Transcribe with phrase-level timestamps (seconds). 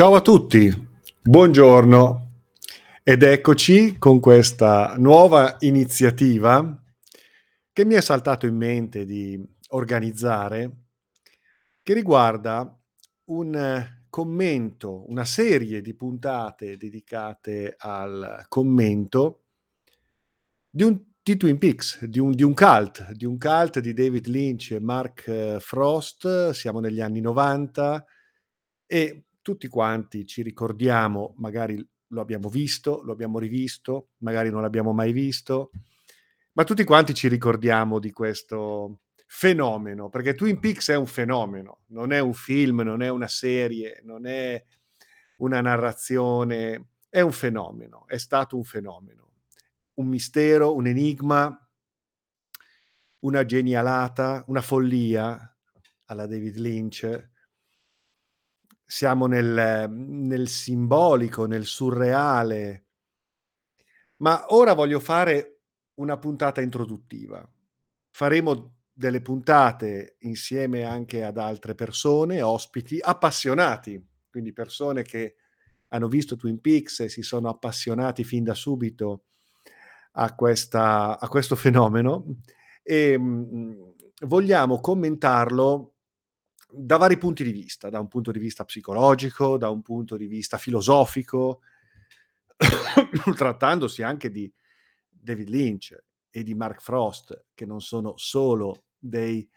[0.00, 0.72] Ciao a tutti,
[1.20, 2.30] buongiorno
[3.02, 6.82] ed eccoci con questa nuova iniziativa
[7.70, 10.70] che mi è saltato in mente di organizzare,
[11.82, 12.74] che riguarda
[13.24, 19.42] un commento, una serie di puntate dedicate al commento
[20.70, 24.28] di un di Twin Peaks, di un, di un cult, di un cult di David
[24.28, 28.02] Lynch e Mark Frost, siamo negli anni 90
[28.86, 34.92] e tutti quanti ci ricordiamo, magari lo abbiamo visto, lo abbiamo rivisto, magari non l'abbiamo
[34.92, 35.70] mai visto,
[36.52, 42.12] ma tutti quanti ci ricordiamo di questo fenomeno, perché Twin Peaks è un fenomeno, non
[42.12, 44.62] è un film, non è una serie, non è
[45.36, 49.30] una narrazione, è un fenomeno, è stato un fenomeno,
[49.94, 51.68] un mistero, un enigma,
[53.20, 55.56] una genialata, una follia
[56.06, 57.29] alla David Lynch,
[58.90, 62.86] siamo nel, nel simbolico, nel surreale.
[64.16, 65.60] Ma ora voglio fare
[66.00, 67.48] una puntata introduttiva.
[68.10, 75.36] Faremo delle puntate insieme anche ad altre persone, ospiti, appassionati, quindi persone che
[75.90, 79.26] hanno visto Twin Peaks e si sono appassionati fin da subito
[80.14, 82.24] a, questa, a questo fenomeno
[82.82, 83.22] e mh,
[83.54, 83.82] mm,
[84.22, 85.94] vogliamo commentarlo
[86.72, 90.26] da vari punti di vista, da un punto di vista psicologico, da un punto di
[90.26, 91.60] vista filosofico,
[93.34, 94.52] trattandosi anche di
[95.08, 95.96] David Lynch
[96.30, 99.48] e di Mark Frost, che non sono solo dei,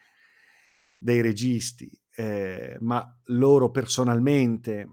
[0.97, 4.87] dei registi, eh, ma loro personalmente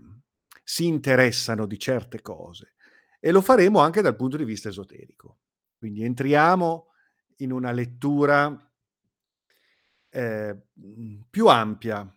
[0.62, 2.74] si interessano di certe cose.
[3.18, 5.38] E lo faremo anche dal punto di vista esoterico.
[5.76, 6.86] Quindi entriamo
[7.36, 8.69] in una lettura
[10.11, 10.56] eh,
[11.30, 12.14] più ampia,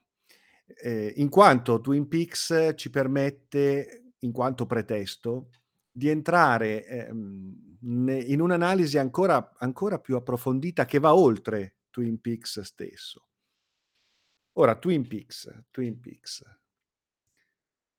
[0.66, 5.50] eh, in quanto Twin Peaks ci permette, in quanto pretesto,
[5.92, 13.28] di entrare eh, in un'analisi ancora, ancora più approfondita che va oltre Twin Peaks stesso.
[14.54, 16.44] Ora, Twin Peaks, Twin Peaks.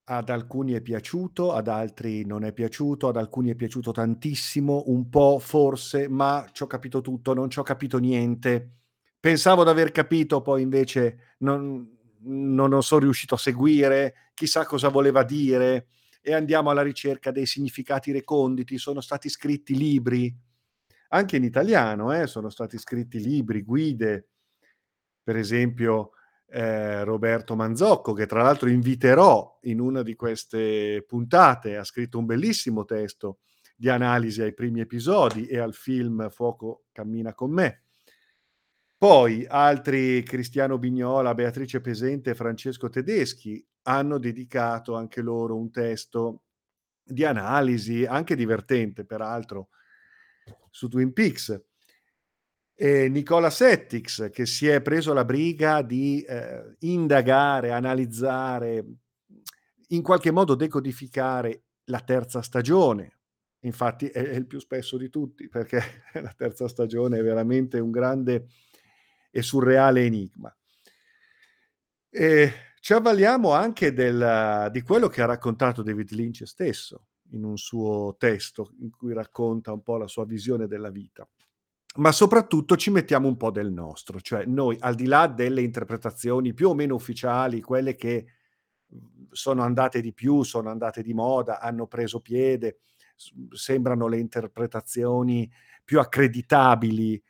[0.06, 5.08] Ad alcuni è piaciuto, ad altri non è piaciuto, ad alcuni è piaciuto tantissimo, un
[5.08, 8.83] po' forse, ma ci ho capito tutto, non ci ho capito niente
[9.24, 14.90] Pensavo di aver capito, poi invece non, non, non sono riuscito a seguire, chissà cosa
[14.90, 15.86] voleva dire,
[16.20, 18.76] e andiamo alla ricerca dei significati reconditi.
[18.76, 20.30] Sono stati scritti libri,
[21.08, 24.28] anche in italiano, eh, sono stati scritti libri, guide,
[25.22, 26.10] per esempio
[26.48, 32.26] eh, Roberto Manzocco, che tra l'altro inviterò in una di queste puntate, ha scritto un
[32.26, 33.38] bellissimo testo
[33.74, 37.83] di analisi ai primi episodi e al film Fuoco cammina con me.
[39.04, 46.44] Poi altri, Cristiano Bignola, Beatrice Pesente e Francesco Tedeschi, hanno dedicato anche loro un testo
[47.02, 49.68] di analisi, anche divertente peraltro,
[50.70, 51.64] su Twin Peaks.
[52.74, 58.86] E Nicola Settix, che si è preso la briga di eh, indagare, analizzare,
[59.88, 63.18] in qualche modo decodificare la terza stagione.
[63.64, 65.82] Infatti è, è il più spesso di tutti, perché
[66.22, 68.46] la terza stagione è veramente un grande
[69.36, 70.56] e surreale enigma.
[72.08, 77.58] E ci avvaliamo anche del, di quello che ha raccontato David Lynch stesso in un
[77.58, 81.28] suo testo in cui racconta un po' la sua visione della vita.
[81.96, 86.54] Ma soprattutto ci mettiamo un po' del nostro, cioè noi al di là delle interpretazioni
[86.54, 88.26] più o meno ufficiali, quelle che
[89.30, 92.78] sono andate di più, sono andate di moda, hanno preso piede,
[93.50, 95.50] sembrano le interpretazioni
[95.84, 97.20] più accreditabili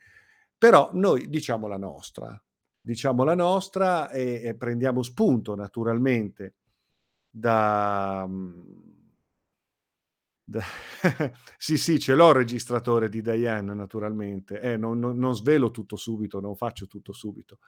[0.64, 2.42] però noi diciamo la nostra,
[2.80, 6.54] diciamo la nostra e, e prendiamo spunto naturalmente
[7.28, 8.24] da...
[8.26, 8.62] Mm,
[10.42, 10.62] da
[11.58, 15.96] sì, sì, ce l'ho il registratore di Diane naturalmente, eh, non, non, non svelo tutto
[15.96, 17.58] subito, non faccio tutto subito.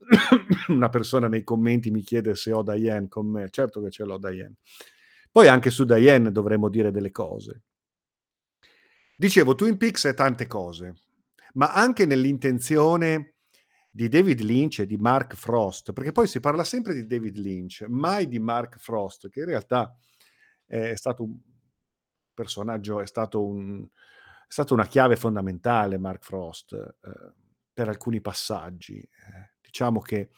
[0.68, 4.16] Una persona nei commenti mi chiede se ho Diane con me, certo che ce l'ho
[4.16, 4.54] Diane.
[5.30, 7.64] Poi anche su Diane dovremmo dire delle cose.
[9.14, 11.00] Dicevo, Twin Peaks è tante cose
[11.56, 13.34] ma anche nell'intenzione
[13.90, 17.84] di David Lynch e di Mark Frost, perché poi si parla sempre di David Lynch,
[17.88, 19.96] mai di Mark Frost, che in realtà
[20.66, 21.38] è stato un
[22.34, 27.32] personaggio, è stato, un, è stato una chiave fondamentale, Mark Frost, eh,
[27.72, 28.98] per alcuni passaggi.
[28.98, 30.30] Eh, diciamo che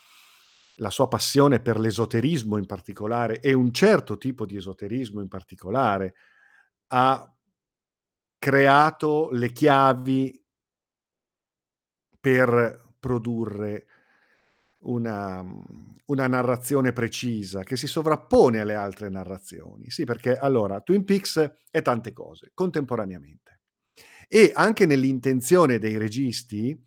[0.76, 6.14] la sua passione per l'esoterismo in particolare e un certo tipo di esoterismo in particolare
[6.88, 7.36] ha
[8.38, 10.46] creato le chiavi
[12.20, 13.86] per produrre
[14.80, 15.44] una
[16.08, 19.90] una narrazione precisa che si sovrappone alle altre narrazioni.
[19.90, 23.60] Sì, perché allora Twin Peaks è tante cose contemporaneamente
[24.28, 26.78] e anche nell'intenzione dei registi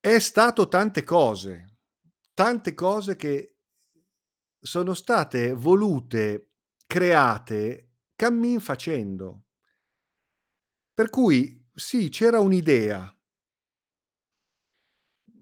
[0.00, 1.78] è stato tante cose,
[2.32, 3.56] tante cose che
[4.60, 6.50] sono state volute,
[6.86, 9.42] create cammin facendo.
[10.94, 13.15] Per cui sì, c'era un'idea.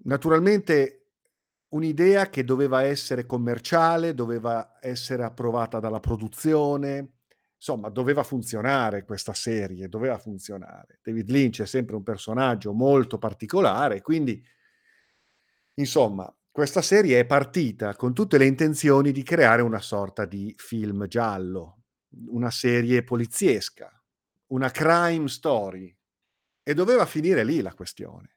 [0.05, 1.07] Naturalmente
[1.69, 7.13] un'idea che doveva essere commerciale, doveva essere approvata dalla produzione,
[7.55, 10.99] insomma doveva funzionare questa serie, doveva funzionare.
[11.01, 14.43] David Lynch è sempre un personaggio molto particolare, quindi
[15.75, 21.07] insomma, questa serie è partita con tutte le intenzioni di creare una sorta di film
[21.07, 21.83] giallo,
[22.27, 23.91] una serie poliziesca,
[24.47, 25.93] una crime story
[26.63, 28.34] e doveva finire lì la questione.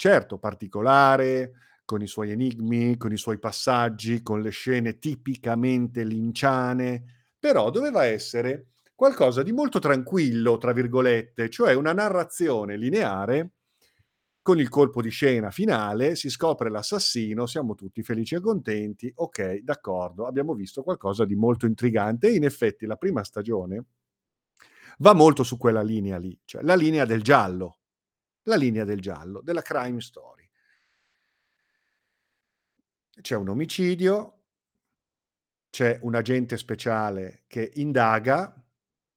[0.00, 1.52] Certo, particolare,
[1.84, 7.04] con i suoi enigmi, con i suoi passaggi, con le scene tipicamente linciane,
[7.38, 13.50] però doveva essere qualcosa di molto "tranquillo", tra virgolette, cioè una narrazione lineare.
[14.40, 19.62] Con il colpo di scena finale, si scopre l'assassino, siamo tutti felici e contenti, okay,
[19.62, 23.84] d'accordo, abbiamo visto qualcosa di molto intrigante e in effetti la prima stagione
[24.98, 27.79] va molto su quella linea lì, cioè la linea del giallo,
[28.44, 30.48] la linea del giallo, della crime story.
[33.20, 34.40] C'è un omicidio
[35.70, 38.54] c'è un agente speciale che indaga,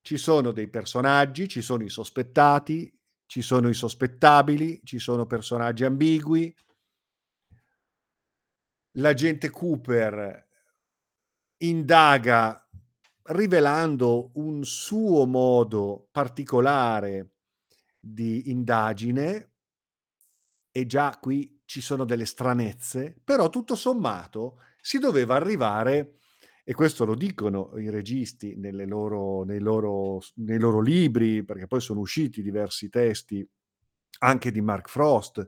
[0.01, 5.83] ci sono dei personaggi, ci sono i sospettati, ci sono i sospettabili, ci sono personaggi
[5.83, 6.55] ambigui.
[8.97, 10.47] L'agente Cooper
[11.57, 12.69] indaga
[13.23, 17.31] rivelando un suo modo particolare
[18.05, 19.51] di indagine
[20.71, 26.15] e già qui ci sono delle stranezze, però tutto sommato si doveva arrivare
[26.65, 28.55] e questo lo dicono i registi
[28.85, 33.47] loro nei loro nei loro libri, perché poi sono usciti diversi testi
[34.19, 35.45] anche di Mark Frost,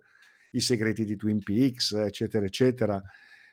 [0.51, 3.01] I segreti di Twin Peaks, eccetera, eccetera,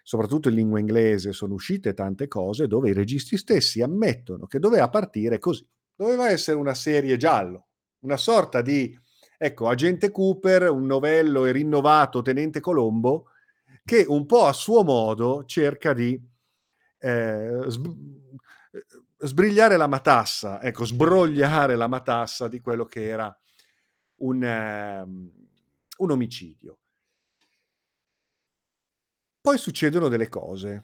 [0.02, 4.88] soprattutto in lingua inglese sono uscite tante cose dove i registi stessi ammettono che doveva
[4.88, 5.66] partire così.
[5.94, 7.68] Doveva essere una serie giallo,
[8.02, 8.96] una sorta di,
[9.38, 13.26] ecco, Agente Cooper, un novello e rinnovato tenente Colombo,
[13.84, 16.20] che un po' a suo modo cerca di,
[16.98, 18.38] ehm, sb uhm,
[19.18, 23.36] sbrigliare la matassa, ecco, sbrogliare la matassa di quello che era
[24.22, 25.30] un mhmm,
[25.98, 26.76] un omicidio.
[29.44, 30.82] Poi succedono delle cose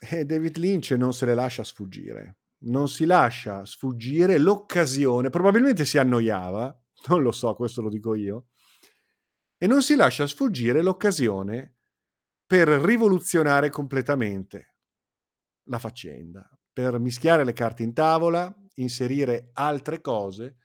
[0.00, 2.34] e David Lynch non se le lascia sfuggire.
[2.58, 6.76] Non si lascia sfuggire l'occasione probabilmente si annoiava,
[7.08, 8.46] non lo so, questo lo dico io,
[9.58, 11.76] e non si lascia sfuggire l'occasione
[12.46, 14.74] per rivoluzionare completamente
[15.68, 20.56] la faccenda, per mischiare le carte in tavola, inserire altre cose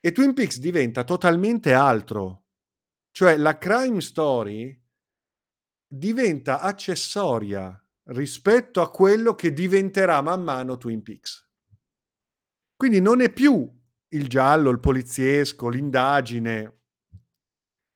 [0.00, 2.44] e Twin Peaks diventa totalmente altro.
[3.10, 4.80] Cioè la crime story
[5.86, 7.76] diventa accessoria
[8.06, 11.48] rispetto a quello che diventerà man mano Twin Peaks.
[12.76, 13.68] Quindi non è più
[14.08, 16.80] il giallo, il poliziesco, l'indagine,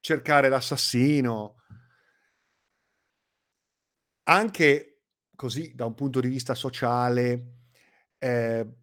[0.01, 1.57] cercare l'assassino.
[4.25, 5.03] Anche
[5.35, 7.57] così da un punto di vista sociale,
[8.19, 8.79] ehm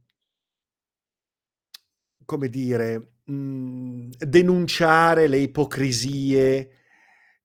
[2.28, 6.77] come dire, mhmm, denunciare le ipocrisie,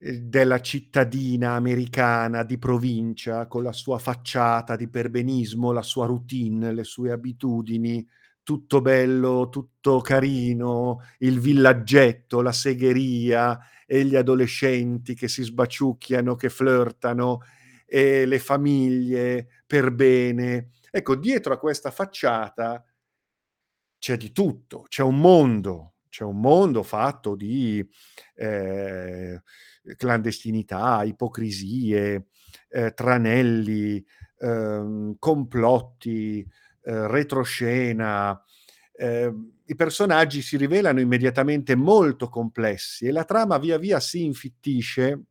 [0.04, 6.82] della cittadina americana di provincia con la sua facciata di perbenismo, la sua routine, le
[6.82, 8.04] sue abitudini,
[8.42, 16.48] tutto bello, tutto carino, il villaggetto, la segheria e gli adolescenti che si sbaciucchiano, che
[16.48, 17.42] flirtano
[17.86, 20.70] e le famiglie per bene.
[20.90, 22.84] Ecco, dietro a questa facciata
[23.98, 27.82] c'è di tutto, c'è un mondo, c'è un mondo fatto di,
[28.34, 29.42] ehm,
[29.96, 32.26] clandestinità, ipocrisie,
[32.68, 34.04] ehm, tranelli,
[34.38, 36.46] ehm, complotti,
[36.84, 38.38] ehm, retroscena.
[38.94, 45.22] Ehm, i personaggi si rivelano immediatamente molto complessi e la trama via via si infittisce,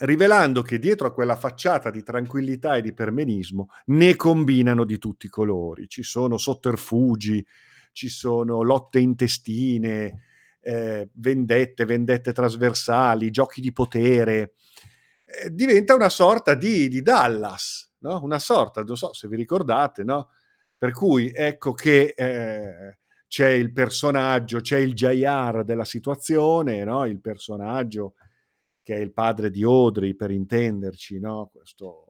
[0.00, 5.26] rivelando che dietro a quella facciata di tranquillità e di perbenismo ne combinano di tutti
[5.26, 5.88] i colori.
[5.88, 7.44] Ci sono sotterfugi,
[7.92, 10.22] ci sono lotte intestine,
[10.60, 14.54] ehm, vendette, vendette trasversali, giochi di potere.
[15.24, 20.04] Ehm, diventa una sorta di di Dallas, no, una sorta non so se vi ricordate,
[20.04, 20.30] no,
[20.76, 22.96] per cui ecco che, ehm,
[23.28, 28.14] c'è il personaggio, c'è il JR della situazione, no, il personaggio
[28.82, 32.06] che è il padre di Audrey per intenderci, no, questo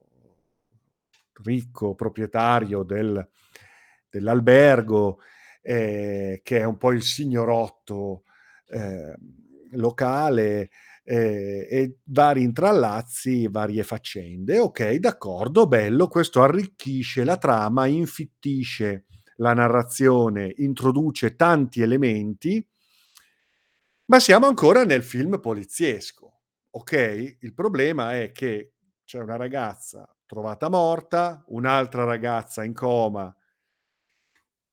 [1.43, 3.27] ricco proprietario del
[4.09, 5.19] dell'albergo,
[5.61, 8.23] ehm, che è un po' il signorotto,
[8.69, 9.15] ehm,
[9.73, 10.69] locale,
[11.03, 14.59] ehm, e vari intrallazzi, varie faccende.
[14.59, 19.05] Okay, d'accordo, bello, questo arricchisce la trama, infittisce
[19.37, 22.63] la narrazione, introduce tanti elementi
[24.09, 26.39] ma siamo ancora nel film poliziesco,
[26.71, 28.73] okay, il problema è che
[29.05, 33.31] c'è una ragazza trovata morta, un'altra ragazza in coma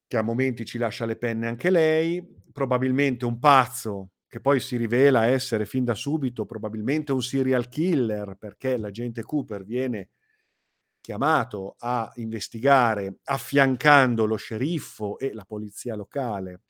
[0.06, 4.76] che a momenti ci lascia le penne anche lei, probabilmente un pazzo che poi si
[4.76, 10.10] rivela essere fin da subito probabilmente un serial killer, perché l'agente Cooper viene
[11.00, 16.62] chiamato a investigare affiancando lo sceriffo e la polizia locale,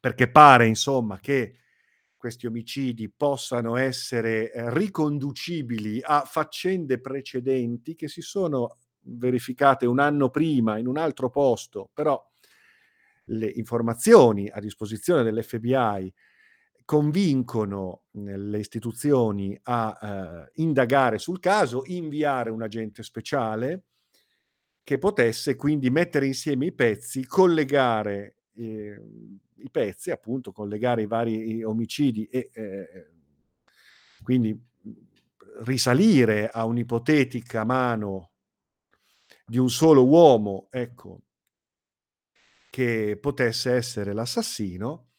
[0.00, 1.56] perché pare insomma che
[2.16, 10.30] questi omicidi possano essere, ehm, riconducibili a faccende precedenti che si sono verificate 1 anno
[10.30, 12.22] prima in un altro posto, però
[13.26, 16.12] le informazioni a disposizione dell'FBI
[16.84, 23.82] convincono, mhmm, le istituzioni a, ehm, indagare sul caso, inviare un agente speciale
[24.86, 31.62] che potesse quindi mettere insieme i pezzi, collegare, ehm, i pezzi, appunto, collegare i vari
[31.62, 32.86] omicidi e, ehm,
[34.22, 34.94] quindi, mhmm,
[35.64, 38.28] risalire a un'ipotetica mano
[39.48, 41.22] di un solo uomo, ecco
[42.72, 45.10] che potesse essere l'assassino,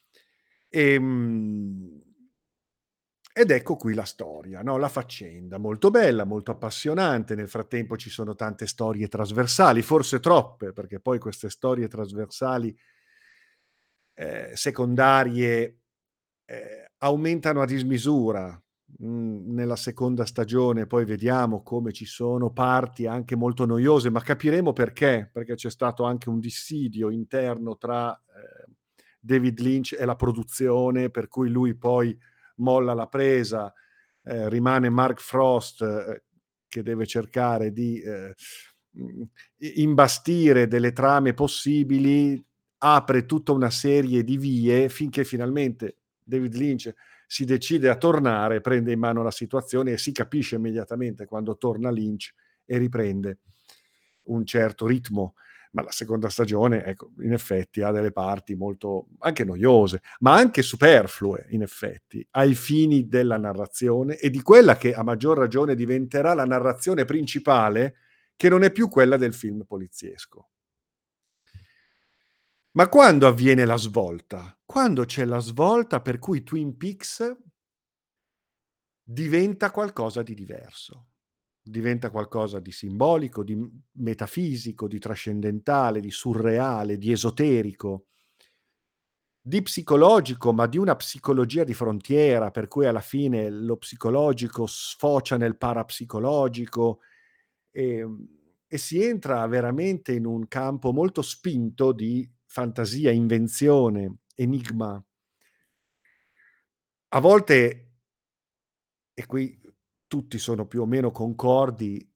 [0.70, 2.02] ehm
[3.36, 5.58] ed ecco qui la storia, no, la faccenda.
[5.58, 11.18] Molto bella, molto appassionante, nel frattempo ci sono tante storie trasversali, forse troppe, perché poi
[11.18, 12.76] queste storie trasversali
[14.18, 15.80] ehm, secondarie,
[16.46, 18.63] ehm, aumentano a dismisura.
[19.04, 24.72] Mhmm, nella seconda stagione poi vediamo come ci sono parti anche molto noiose, ma capiremo
[24.72, 28.74] perché, perché c'è stato anche un dissidio interno tra, ehm,
[29.20, 32.18] David Lynch e la produzione, per cui lui poi
[32.58, 33.74] molla la presa,
[34.24, 36.22] ehm, rimane Mark Frost, ehm,
[36.68, 38.02] che deve cercare di,
[39.60, 42.44] i imbastire delle trame possibili,
[42.80, 46.94] apre tutta una serie di vie finché finalmente David Lynch
[47.28, 51.90] si decide a tornare, prende in mano la situazione e si capisce immediatamente quando torna
[51.90, 52.34] Lynch
[52.66, 53.40] e riprende
[54.24, 55.36] un certo ritmo.
[55.72, 60.62] Ma la seconda stagione, ecco, in effetti ha delle parti molto anche noiose, ma anche
[60.62, 66.36] superflue in effetti, ai fini della narrazione e di quella che a maggior ragione diventerà
[66.36, 67.96] la narrazione principale,
[68.36, 70.50] che non è più quella del film poliziesco.
[72.76, 74.56] Ma quando avviene la svolta?
[74.66, 77.36] Quando c'è la svolta per cui Twin Peaks
[79.06, 81.08] diventa qualcosa di diverso.
[81.62, 83.58] Diventa qualcosa di simbolico, di
[83.94, 88.06] metafisico, di trascendentale, di surreale, di esoterico
[89.46, 95.36] di psicologico, ma di una psicologia di frontiera, per cui alla fine lo psicologico sfocia
[95.36, 97.00] nel parapsicologico,
[97.72, 98.28] ehm,
[98.68, 105.04] e si entra veramente in un campo molto spinto di fantasia, invenzione, enigma.
[107.10, 107.88] A volte
[109.16, 109.60] e qui
[110.08, 112.08] tutti sono più o meno concordi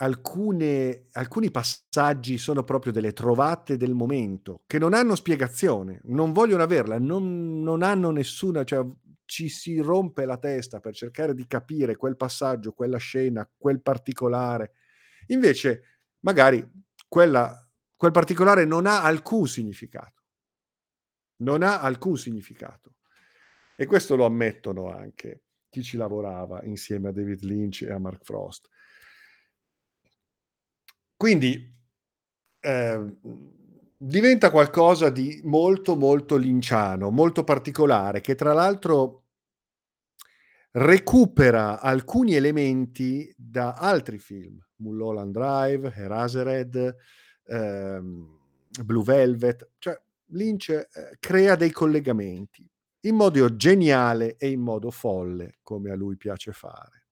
[0.00, 6.62] alcune alcuni passaggi sono proprio delle trovate del momento, che non hanno spiegazione, non vogliono
[6.62, 8.84] averla, non non hanno nessuna cioè
[9.24, 14.72] ci si rompe la testa per cercare di capire quel passaggio, quella scena, quel particolare.
[15.28, 15.82] Invece
[16.20, 16.66] magari
[17.08, 17.67] quella
[17.98, 20.22] quel particolare non ha alcun significato.
[21.38, 22.94] Non ha alcun significato.
[23.76, 28.24] E questo lo ammettono anche chi ci lavorava insieme a David Lynch e a Mark
[28.24, 28.68] Frost.
[31.16, 31.76] Quindi,
[32.60, 33.16] mhmm,
[33.96, 39.24] diventa qualcosa di molto, molto lynchiano, molto particolare, che tra l'altro
[40.70, 46.96] recupera alcuni elementi da altri film, Mulholland Drive, Eraserhead,
[47.48, 48.38] ehm,
[48.84, 50.00] Blue Velvet, cioè
[50.32, 50.86] Lynch, ehm,
[51.20, 52.68] crea dei collegamenti
[53.02, 57.04] in modo geniale e in modo folle, come a lui piace fare.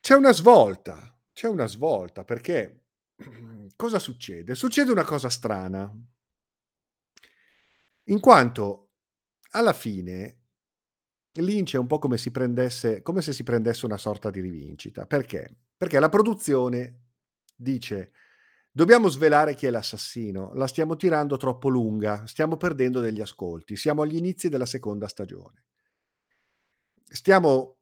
[0.00, 2.86] C'è una svolta, c'è una svolta perché
[3.76, 4.54] cosa succede?
[4.54, 5.90] Succede una cosa strana.
[8.06, 8.90] In quanto
[9.52, 10.38] alla fine
[11.36, 12.18] Lynch è un po' come
[13.02, 15.06] come se si prendesse una sorta di rivincita.
[15.06, 15.56] Perché?
[15.76, 17.04] Perché la produzione
[17.56, 18.12] dice:
[18.74, 24.02] "Dobbiamo svelare chi è l'assassino, la stiamo tirando troppo lunga, stiamo perdendo degli ascolti, siamo
[24.02, 25.64] agli inizi della seconda stagione.
[27.12, 27.76] stiamo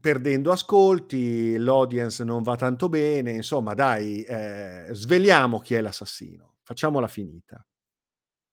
[0.00, 7.08] perdendo ascolti, l'audience non va tanto bene, insomma dai, ehm, sveliamo chi è l'assassino, facciamola
[7.08, 7.64] finita.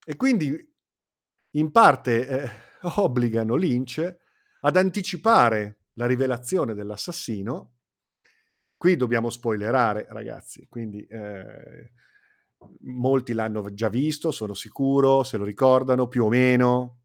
[0.04, 0.56] E quindi
[1.52, 2.50] in parte, ehm,
[2.96, 4.16] obbligano Lynch
[4.60, 7.73] ad anticipare la rivelazione dell'assassino.
[8.84, 11.88] Qui dobbiamo spoilerare ragazzi, quindi, ehm,
[12.80, 16.98] molti l'hanno già visto, sono sicuro, se lo ricordano più o meno.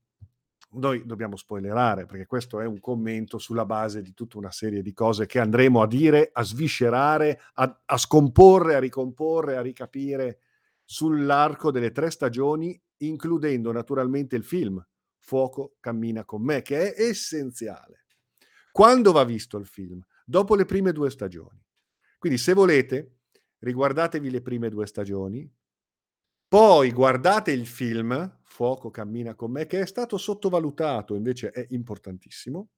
[0.72, 4.92] Noi dobbiamo spoilerare, perché questo è un commento sulla base di tutta una serie di
[4.92, 10.40] cose che andremo a dire, a sviscerare, a a scomporre, a ricomporre, a ricapire
[10.84, 14.86] sull'arco delle 3 stagioni, includendo naturalmente il film
[15.18, 18.04] Fuoco cammina con me, che è essenziale.
[18.70, 20.06] Quando va visto il film?
[20.26, 21.68] Dopo le prime 2 stagioni.
[22.20, 23.20] Quindi se volete
[23.60, 25.50] riguardatevi le prime 2 stagioni,
[26.48, 32.70] poi guardate il film Fuoco cammina con me, che è stato sottovalutato, invece è importantissimo,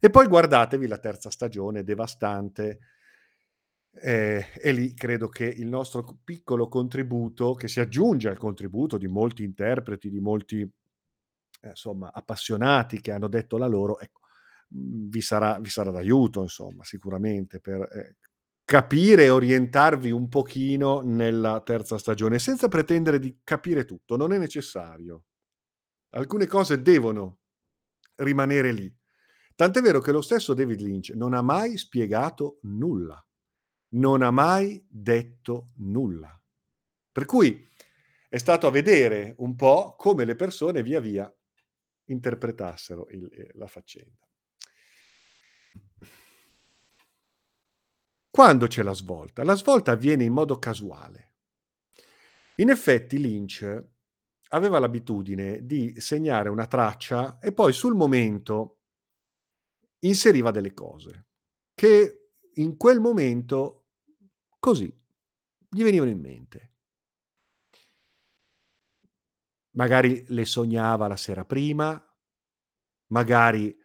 [0.00, 2.78] e poi guardatevi la terza stagione devastante.
[4.00, 9.08] Ehm, e lì credo che il nostro piccolo contributo, che si aggiunge al contributo di
[9.08, 14.17] molti interpreti, di molti, ehm, somma appassionati che hanno detto la loro, ecco,
[14.70, 18.14] vi sarà vi sarà d'aiuto insomma sicuramente per, ehm,
[18.68, 24.36] capire e orientarvi un pochino nella terza stagione, senza pretendere di capire tutto, non è
[24.38, 25.22] necessario.
[26.10, 27.38] Alcune cose devono
[28.16, 28.94] rimanere lì.
[29.54, 33.18] Tant'è vero che lo stesso David Lynch non ha mai spiegato nulla,
[33.94, 36.38] non ha mai detto nulla.
[37.10, 37.66] Per cui
[38.28, 41.34] è stato a vedere un po' come le persone via via
[42.04, 44.27] interpretassero il ehm, la faccenda.
[48.38, 49.42] Quando c'è la svolta?
[49.42, 51.32] La svolta avviene in modo casuale.
[52.58, 53.84] In effetti Lynch
[54.50, 58.82] aveva l'abitudine di segnare una traccia e poi sul momento
[60.04, 61.26] inseriva delle cose
[61.74, 63.88] che in quel momento,
[64.60, 64.86] così,
[65.68, 66.74] gli venivano in mente.
[69.70, 72.00] Magari le sognava la sera prima,
[73.08, 73.76] magari,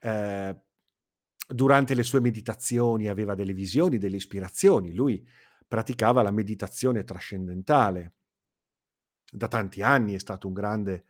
[0.00, 0.62] ehm,
[1.52, 4.94] durante le sue meditazioni aveva delle visioni, delle ispirazioni.
[4.94, 5.26] Lui
[5.66, 8.14] praticava la meditazione trascendentale.
[9.30, 11.06] Da tanti anni è stato un grande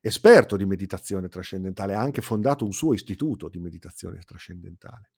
[0.00, 5.12] esperto di meditazione trascendentale, ha anche fondato un suo istituto di meditazione trascendentale.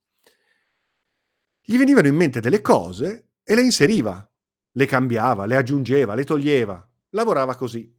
[1.63, 4.31] Gli venivano in mente delle cose e le inseriva,
[4.73, 7.91] le cambiava, le aggiungeva, le toglieva, lavorava così.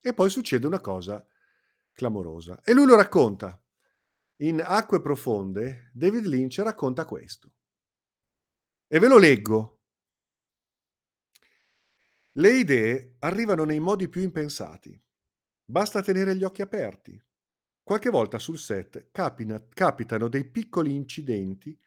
[0.00, 1.26] E poi succede una cosa
[1.92, 3.58] clamorosa e lui lo racconta.
[4.44, 7.50] In Acque profonde David Lynch racconta questo.
[8.86, 9.80] E ve lo leggo.
[12.32, 15.02] Le idee arrivano nei modi più impensati.
[15.64, 17.18] Basta tenere gli occhi aperti.
[17.82, 21.78] Qualche volta sul set capina capitano dei piccoli incidenti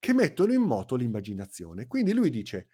[0.00, 1.86] che mettono in moto l'immaginazione.
[1.86, 2.66] Quindi lui dice: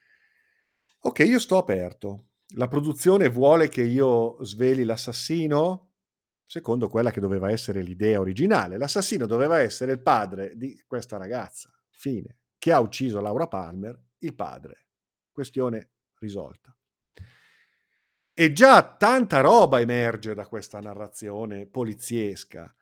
[1.00, 2.28] "Okay, io sto aperto.
[2.54, 5.87] La produzione vuole che io sveli l'assassino?"
[6.50, 8.78] Secondo quella che doveva essere l'idea originale.
[8.78, 12.38] L'assassino doveva essere il padre di questa ragazza, fine.
[12.56, 14.00] Che ha ucciso Laura Palmer?
[14.20, 14.86] Il padre.
[15.30, 16.74] Questione risolta.
[18.32, 22.74] E già tanta roba emerge da questa narrazione poliziesca.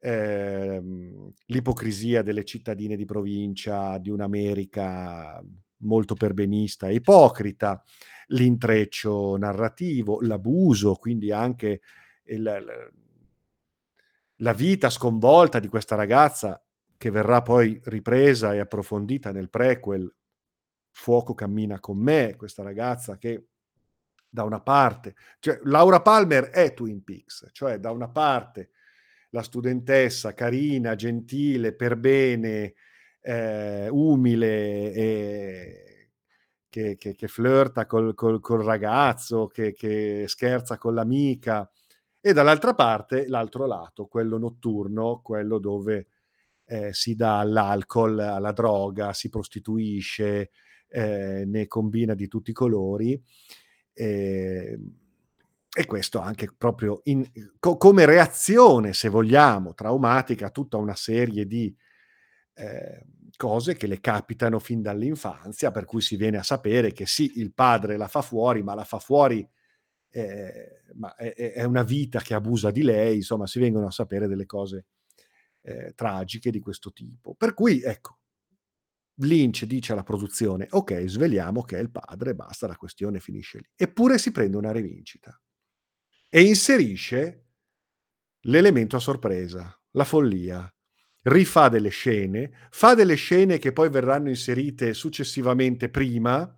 [0.00, 5.42] Ehm, l'ipocrisia delle cittadine di provincia di un'America
[5.78, 7.82] molto perbenista e ipocrita,
[8.26, 11.80] l'intreccio narrativo, l'abuso, quindi anche
[12.28, 12.92] il
[14.40, 16.62] la vita sconvolta di questa ragazza
[16.96, 20.12] che verrà poi ripresa e approfondita nel prequel
[20.90, 23.46] Fuoco cammina con me, questa ragazza che
[24.28, 28.70] da una parte cioè Laura Palmer è Twin Peaks, cioè da una parte
[29.30, 32.74] la studentessa carina, gentile, perbene,
[33.20, 36.10] ehm, umile e
[36.68, 41.70] che che che flirta col col col ragazzo, che che scherza con l'amica,
[42.20, 46.08] e dall'altra parte l'altro lato, quello notturno, quello dove,
[46.66, 50.50] ehm, si dà all'alcol, alla droga, si prostituisce,
[50.88, 53.20] ehm, ne combina di tutti i colori.
[53.94, 54.96] Ehm,
[55.78, 57.24] e questo anche proprio in
[57.60, 61.74] co come reazione, se vogliamo, traumatica a tutta una serie di,
[62.54, 63.02] ehm,
[63.36, 67.52] cose che le capitano fin dall'infanzia, per cui si viene a sapere che sì, il
[67.54, 69.48] padre la fa fuori, ma la fa fuori
[70.10, 74.28] ehm, ma è è una vita che abusa di lei, insomma si vengono a sapere
[74.28, 74.86] delle cose,
[75.62, 77.34] ehm, tragiche di questo tipo.
[77.34, 78.18] Per cui ecco,
[79.20, 83.68] Lynch dice alla produzione: "Okay, sveliamo che è il padre, basta, la questione finisce lì."
[83.76, 85.38] Eppure si prende una rivincita
[86.30, 87.46] e inserisce
[88.42, 90.70] l'elemento a sorpresa, la follia.
[91.22, 96.56] Rifà delle scene, fa delle scene che poi verranno inserite successivamente prima,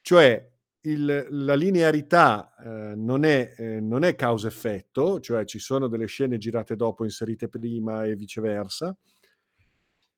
[0.00, 0.50] cioè
[0.90, 6.38] il la linearità, ehm, non è ehm, non è causa-effetto, cioè ci sono delle scene
[6.38, 8.96] girate dopo inserite prima e viceversa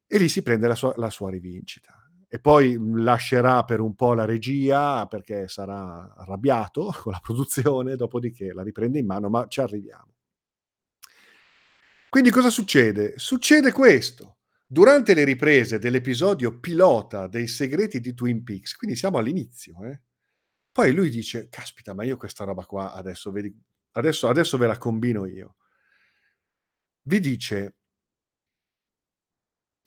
[0.07, 1.95] e lì si prende la sua la sua rivincita.
[2.29, 7.97] E poi, mhmm, lascerà per un po' la regia perché sarà arrabbiato con la produzione,
[7.97, 10.15] dopodiché la riprende in mano, ma ci arriviamo.
[12.09, 13.15] Quindi cosa succede?
[13.17, 19.75] Succede questo: durante le riprese dell'episodio pilota dei segreti di Twin Peaks, quindi siamo all'inizio,
[19.85, 20.01] eh,
[20.73, 23.55] poi lui dice: "Caspita, ma io questa roba qua adesso vedi
[23.93, 25.55] adesso adesso ve la combino io".
[27.07, 27.73] Vi dice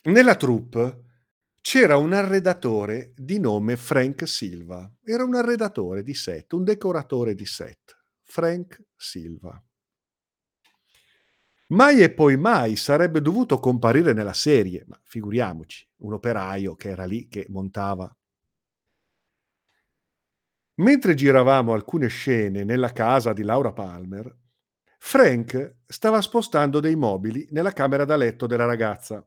[0.05, 1.01] nella troupe
[1.61, 4.91] c'era un arredatore di nome Frank Silva.
[5.03, 7.97] Era un arredatore di set, un decoratore di set.
[8.21, 9.61] Frank Silva.
[11.67, 17.05] Mai e poi mai sarebbe dovuto comparire nella serie, ma figuriamoci, un operaio che era
[17.05, 18.13] lì che montava.
[20.75, 24.35] Mentre giravamo alcune scene nella casa di Laura Palmer,
[24.97, 29.23] Frank stava spostando dei mobili nella camera da letto della ragazza.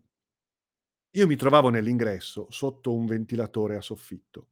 [1.13, 4.49] Io mi trovavo nell'ingresso, sotto un ventilatore a soffitto.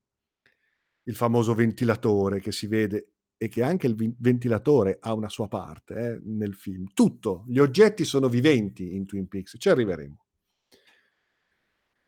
[1.04, 5.94] Il famoso ventilatore che si vede e che anche il ventilatore ha una sua parte,
[5.94, 6.86] eh, nel film.
[6.94, 10.24] Tutto, gli oggetti sono viventi in Twin Peaks, ci arriveremo.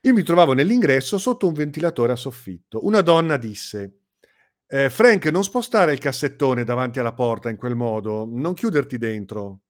[0.01, 2.87] Io mi trovavo nell'ingresso sotto un ventilatore a soffitto.
[2.87, 4.06] Una donna disse:
[4.71, 9.61] "Ehm, Frank, non spostare il cassettone davanti alla porta in quel modo, non chiuderti dentro".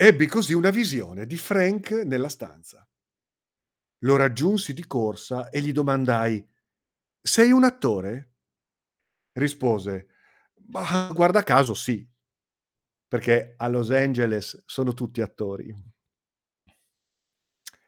[0.00, 2.86] Ebbi così una visione di Frank nella stanza.
[4.02, 6.46] Lo raggiunsi di corsa e gli domandai:
[7.20, 8.30] "Sei un attore?"
[9.36, 10.06] Rispose:
[10.68, 12.06] "Mah, guarda caso sì."
[13.08, 15.74] Perché a Los Angeles sono tutti attori.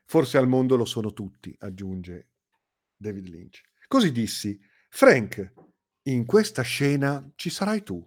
[0.07, 2.31] Forse al mondo lo sono tutti, aggiunge
[2.97, 3.61] David Lynch.
[3.87, 4.59] Così dissi:
[4.91, 5.53] "Frank,
[6.03, 8.07] in questa scena ci sarai tu."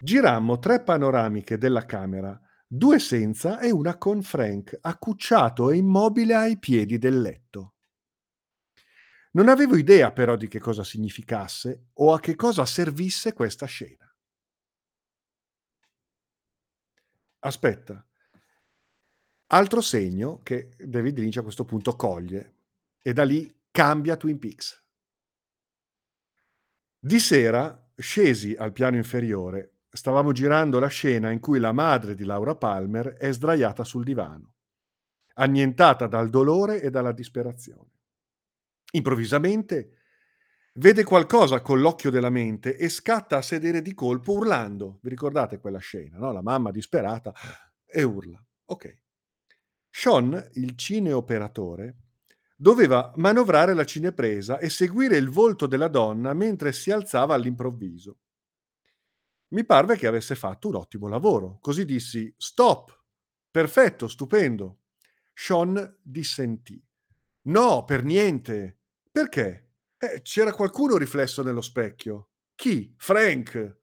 [0.00, 6.58] Girammo 3 panoramiche della camera, 2 senza e una con Frank accucciato e immobile ai
[6.58, 7.74] piedi del letto.
[9.32, 14.12] Non avevo idea però di che cosa significasse o a che cosa servisse questa scena.
[17.40, 18.04] Aspetta.
[19.50, 22.56] Altro segno che David Lynch a questo punto coglie
[23.00, 24.84] e da lì cambia Twin Peaks.
[27.00, 29.82] Di sera scesi al piano inferiore.
[29.88, 34.54] Stavamo girando la scena in cui la madre di Laura Palmer è sdraiata sul divano,
[35.34, 37.90] annientata dal dolore e dalla disperazione.
[38.90, 39.92] Improvvisamente
[40.74, 44.98] vede qualcosa con l'occhio della mente e scatta a sedere di colpo urlando.
[45.00, 46.32] Vi ricordate quella scena, no?
[46.32, 47.32] La mamma disperata
[47.86, 48.44] e urla.
[48.66, 49.02] Ok.
[49.88, 51.96] Sean, il cineoperatore,
[52.60, 58.18] doveva manovrare la cinepresa e seguire il volto della donna mentre si alzava all'improvviso.
[59.50, 61.58] Mi parve che avesse fatto un ottimo lavoro.
[61.60, 62.96] Così dissi: Stop!
[63.50, 64.80] Perfetto, stupendo.
[65.32, 66.82] Sean dissentì.
[67.42, 68.80] No, per niente.
[69.10, 69.70] Perché?
[69.96, 72.30] Eh, c'era qualcuno riflesso nello specchio.
[72.56, 72.92] Chi?
[72.96, 73.78] Frank.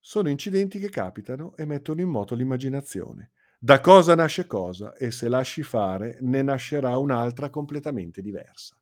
[0.00, 3.31] Sono incidenti che capitano e mettono in moto l'immaginazione.
[3.64, 8.74] Da cosa nasce cosa e se lasci fare ne nascerà un'altra completamente diversa.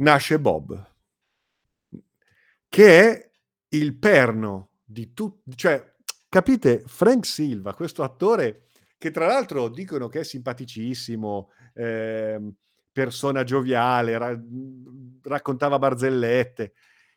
[0.00, 0.80] Nasce Bob,
[2.68, 3.30] che è
[3.70, 5.94] il perno di tutti, cioè,
[6.28, 8.66] capite, Frank Silva, questo attore
[8.98, 12.52] che tra l'altro dicono che è simpaticissimo, ehm,
[12.92, 14.38] persona gioviale, ra
[15.22, 16.72] raccontava barzellette.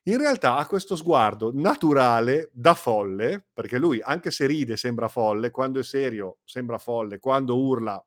[0.08, 5.52] In realtà ha questo sguardo naturale da folle, perché lui anche se ride sembra folle,
[5.52, 8.04] quando è serio sembra folle, quando urla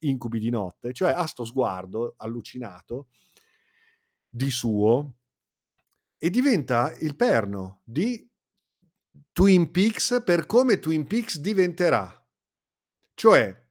[0.00, 3.06] incubi di notte, cioè ha 'sto sguardo allucinato
[4.34, 5.16] di suo
[6.22, 8.26] e diventa il perno di
[9.32, 12.10] Twin Peaks per come Twin Peaks diventerà.
[13.14, 13.64] Cioè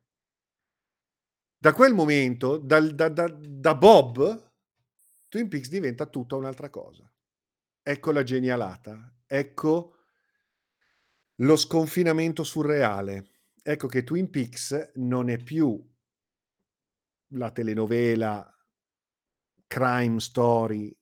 [1.64, 4.52] da quel momento, dal da da da Bob,
[5.30, 7.10] Twin Peaks diventa tutta un'altra cosa.
[7.88, 9.94] Ecco la genialata, ecco
[11.36, 13.28] lo sconfinamento surreale.
[13.62, 15.80] Ecco che Twin Peaks non è più
[17.34, 18.52] la telenovela
[19.68, 20.98] crime story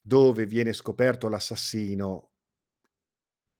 [0.00, 2.30] dove viene scoperto l'assassino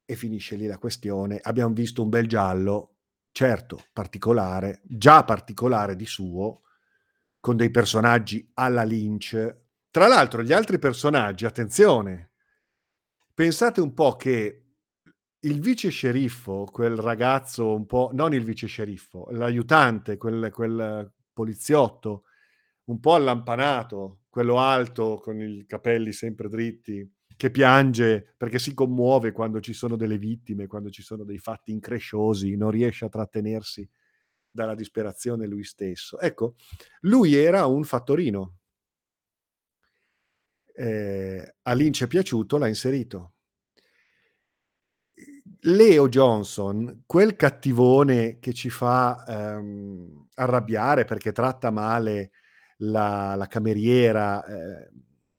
[0.05, 1.41] e finisce lì la questione.
[1.43, 2.99] Abbiam visto un bel giallo,
[3.33, 6.63] certo particolare, già particolare di suo,
[7.41, 9.63] con dei personaggi alla Lynch.
[9.95, 12.33] Tra l'altro gli altri personaggi, attenzione,
[13.33, 14.65] pensate un po' che
[15.39, 22.25] il vice sceriffo, quel ragazzo un po' non il vice sceriffo, l'aiutante, quel quel poliziotto
[22.87, 29.31] un po' allampanato, quello alto con i capelli sempre dritti, che piange perché si commuove
[29.31, 33.89] quando ci sono delle vittime, quando ci sono dei fatti incresciosi, non riesce a trattenersi
[34.51, 36.19] dalla disperazione lui stesso.
[36.19, 36.57] Ecco,
[37.03, 38.57] lui era un fattorino.
[40.77, 43.31] Ehm, a Lynch è piaciuto, l'ha inserito.
[45.61, 52.31] Leo Johnson, quel cattivone che ci fa, ehm, arrabbiare perché tratta male
[52.79, 54.89] la la cameriera, ehm,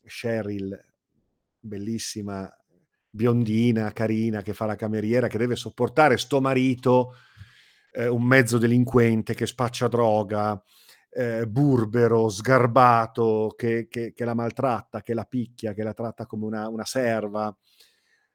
[0.05, 0.79] Cheryl,
[1.59, 2.49] bellissima
[3.09, 7.13] biondina, carina, che fa la cameriera, che deve sopportare 'sto marito,
[7.93, 10.61] ehm, un mezzo delinquente che spaccia droga,
[11.15, 16.45] ehm, burbero, sgarbato, che che che la maltratta, che la picchia, che la tratta come
[16.45, 17.55] una una serva,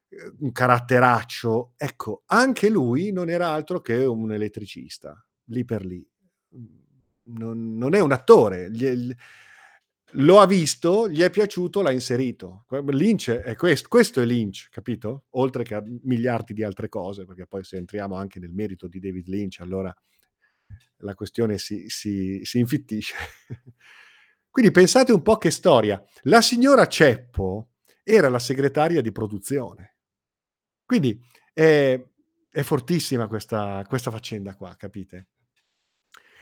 [0.08, 1.72] ehm, un caratteraccio.
[1.76, 5.14] Ecco, anche lui non era altro che un elettricista,
[5.46, 6.04] lì per lì.
[7.32, 9.14] Non non è un attore, gli l
[10.14, 12.64] lo ha visto, gli è piaciuto, l'ha inserito.
[12.88, 15.26] Lynch è quest questo è Lynch, capito?
[15.30, 18.98] Oltre che a miliardi di altre cose, perché poi se entriamo anche nel merito di
[18.98, 19.94] David Lynch, allora
[21.00, 23.14] la questione si si si infittisce.
[24.50, 26.02] Quindi pensate un po' che storia.
[26.22, 27.70] La signora Ceppo
[28.02, 29.96] era la segretaria di produzione.
[30.84, 31.20] Quindi
[31.52, 32.02] è
[32.52, 35.28] è fortissima questa questa faccenda qua, capite?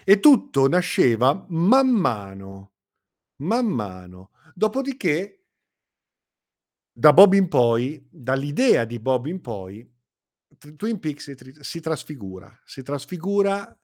[0.05, 2.73] E tutto nasceva man mano,
[3.43, 4.31] man mano.
[4.55, 5.45] Dopodiché
[6.91, 9.89] da Bob in poi, dall'idea di Bob in poi,
[10.77, 13.78] Twin Peaks si si trasfigura, si trasfigura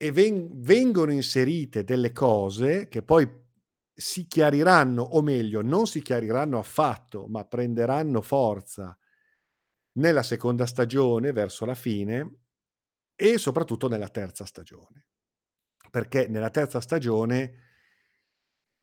[0.00, 3.28] e ven vengono inserite delle cose che poi
[3.92, 8.96] si chiariranno, o meglio, non si chiariranno affatto, ma prenderanno forza
[9.98, 12.36] nella seconda stagione, verso la fine,
[13.16, 15.06] e soprattutto nella terza stagione.
[15.90, 17.54] Perché nella terza stagione,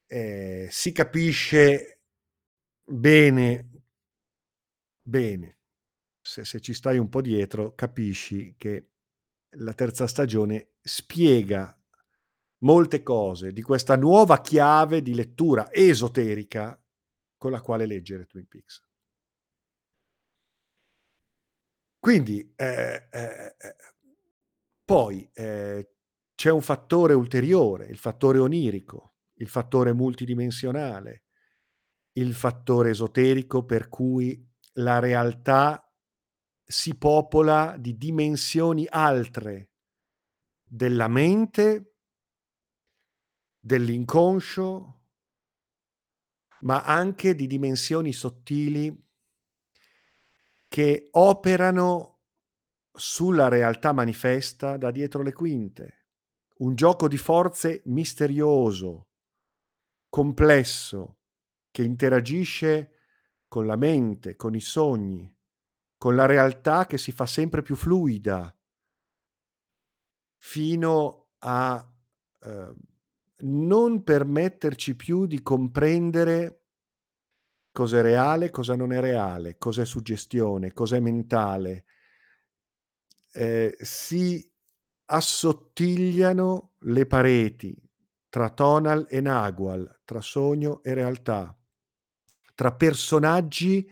[0.07, 2.01] ehm, si capisce
[2.83, 3.69] bene
[5.07, 5.59] bene,
[6.19, 8.89] se se ci stai un po' dietro, capisci che
[9.57, 11.75] la terza stagione spiega
[12.59, 16.79] molte cose di questa nuova chiave di lettura esoterica
[17.37, 18.83] con la quale leggere Twin Peaks.
[21.99, 23.75] Quindi, ehm, ehm, ehm,
[24.83, 25.83] poi, ehm,
[26.35, 31.23] c'è un fattore ulteriore, il fattore onirico, il fattore multidimensionale,
[32.13, 35.91] il fattore esoterico per cui la realtà
[36.63, 39.69] si popola di dimensioni altre
[40.75, 41.93] della mente
[43.57, 45.03] dell'inconscio
[46.61, 48.93] ma anche di dimensioni sottili
[50.67, 52.23] che operano
[52.91, 56.07] sulla realtà manifesta da dietro le quinte.
[56.57, 59.09] Un gioco di forze misterioso,
[60.09, 61.19] complesso,
[61.71, 62.91] che interagisce
[63.47, 65.33] con la mente, con i sogni,
[65.97, 68.53] con la realtà che si fa sempre più fluida
[70.45, 71.83] fino a,
[72.43, 72.75] ehm,
[73.37, 76.61] non permetterci più di comprendere
[77.71, 81.85] cos'è reale, cosa non è reale, cos'è suggestione, cos'è mentale.
[83.33, 84.49] Ehm, si
[85.07, 87.75] assottigliano le pareti
[88.29, 91.55] tra tonal e nagual, tra sogno e realtà,
[92.55, 93.89] tra personaggi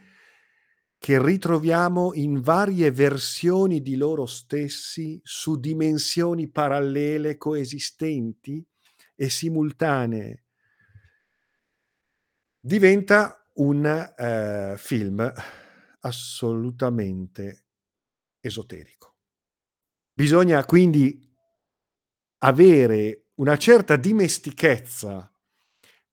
[1.03, 8.65] che ritroviamo in varie versioni di loro stessi su dimensioni parallele coesistenti
[9.13, 10.45] e simultanee.
[12.57, 15.33] Diventa un, ehm, film
[15.99, 17.65] assolutamente
[18.39, 19.17] esoterico.
[20.13, 21.19] Bisogna quindi
[22.37, 25.29] avere una certa dimestichezza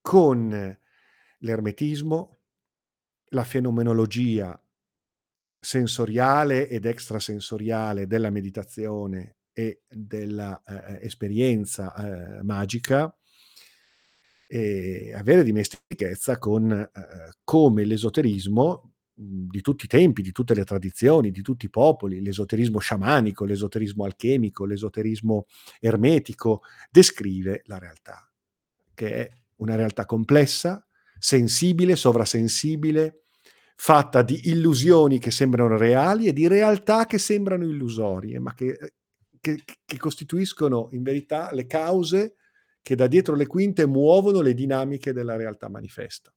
[0.00, 0.76] con
[1.38, 2.40] l'ermetismo,
[3.26, 4.60] la fenomenologia
[5.60, 13.14] sensoriale ed extrasensoriale della meditazione e della, ehm, esperienza, ehm, magica
[14.52, 16.88] e avere dimestichezza con, ehm,
[17.44, 22.20] come l'esoterismo, mhmm, di tutti i tempi, di tutte le tradizioni, di tutti i popoli,
[22.20, 25.46] l'esoterismo sciamanico, l'esoterismo alchemico, l'esoterismo
[25.78, 28.28] ermetico, descrive la realtà,
[28.94, 30.84] che è una realtà complessa,
[31.18, 33.26] sensibile, sovrasensibile,
[33.82, 38.88] fatta di illusioni che sembrano reali e di realtà che sembrano illusorie, ma che ehm,
[39.40, 42.34] che che costituiscono in verità le cause
[42.82, 46.30] che da dietro le quinte muovono le dinamiche della realtà manifesta,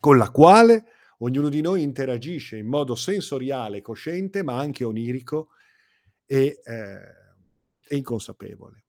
[0.00, 0.86] con la quale
[1.18, 5.50] ognuno di noi interagisce in modo sensoriale, cosciente, ma anche onirico
[6.26, 7.00] e, ehm,
[7.86, 8.83] e inconsapevole.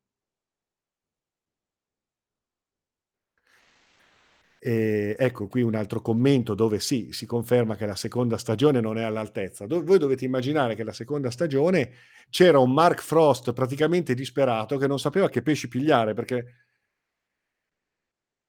[4.68, 8.98] Ehm, ecco qui un altro commento dove sì, si conferma che la seconda stagione non
[8.98, 9.68] è all'altezza.
[9.68, 11.92] Do voi dovete immaginare che la seconda stagione
[12.32, 16.46] c'era un Mark Frost praticamente disperato che non sapeva che pesci pigliare perché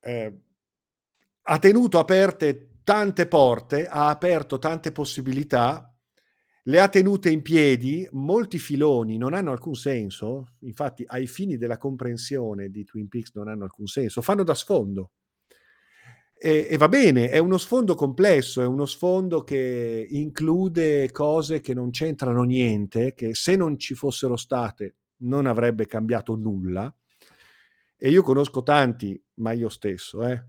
[0.03, 0.41] ehm,
[1.49, 5.93] ha tenuto aperte tante porte, ha aperto tante possibilità,
[6.65, 11.79] le ha tenute in piedi, molti filoni non hanno alcun senso, infatti ai fini della
[11.79, 15.11] comprensione di Twin Peaks non hanno alcun senso, fanno da sfondo.
[16.39, 21.73] E, e va bene, è uno sfondo complesso, è uno sfondo che include cose che
[21.73, 26.93] non c'entrano niente, che se non ci fossero state non avrebbe cambiato nulla.
[27.99, 30.45] E io conosco tanti, ma io stesso, eh,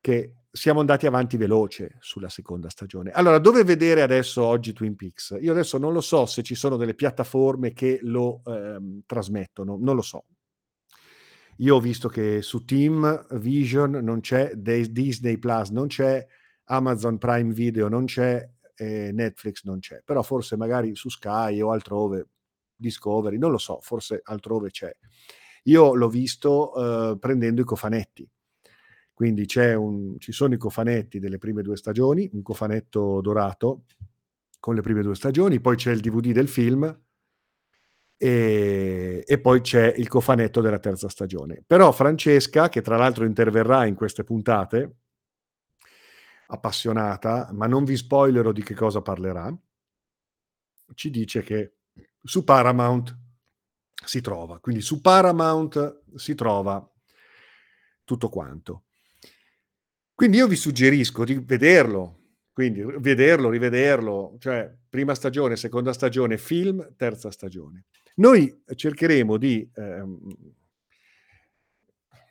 [0.00, 3.10] che siamo andati avanti veloce sulla seconda stagione.
[3.10, 5.38] Allora, dove vedere adesso oggi Twin Peaks?
[5.40, 9.94] Io adesso non lo so se ci sono delle piattaforme che lo ehm, trasmettono, non
[9.94, 10.24] lo so.
[11.60, 16.26] Io ho visto che su Team Vision non c'è, Disney Plus non c'è,
[16.64, 21.70] Amazon Prime Video non c'è, eh, Netflix non c'è, però forse magari su Sky o
[21.70, 22.28] altrove,
[22.74, 24.90] Discovery, non lo so, forse altrove c'è.
[25.64, 28.26] Io l'ho visto eh, prendendo i cofanetti.
[29.12, 29.46] Quindi
[29.76, 33.84] un, ci sono i cofanetti delle prime due stagioni, un cofanetto dorato
[34.58, 36.98] con le prime due stagioni, poi c'è il DVD del film
[38.22, 41.62] e, e, poi c'è il cofanetto della terza stagione.
[41.66, 44.96] Però Francesca, che tra l'altro interverrà in queste puntate,
[46.48, 49.56] appassionata, ma non vi spoilerò di che cosa parlerà,
[50.92, 51.76] ci dice che
[52.22, 53.18] su Paramount
[54.04, 56.86] si trova, quindi su Paramount si trova
[58.04, 58.84] tutto quanto.
[60.14, 62.18] Quindi io vi suggerisco di vederlo,
[62.52, 67.86] quindi vederlo, rivederlo, cioè prima stagione, seconda stagione, film, terza stagione.
[68.16, 70.34] Noi cercheremo di ehm,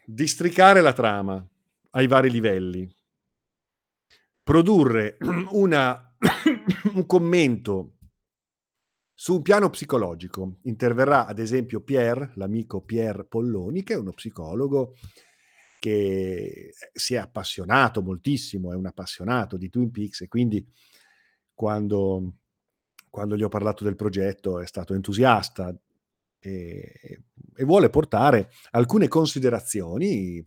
[0.05, 1.45] districare la trama
[1.91, 2.87] ai vari livelli,
[4.43, 5.17] produrre
[5.51, 6.15] una,
[6.93, 7.97] un commento
[9.13, 10.59] su un piano psicologico.
[10.63, 14.95] Interverrà ad esempio Pier, l'amico Pier Polloni, che è uno psicologo
[15.79, 20.65] che si è appassionato moltissimo, è un appassionato di Twin Peaks e quindi
[21.53, 22.38] quando
[23.09, 25.75] quando gli ho parlato del progetto è stato entusiasta
[26.39, 27.21] e,
[27.55, 30.43] e vuole portare alcune considerazioni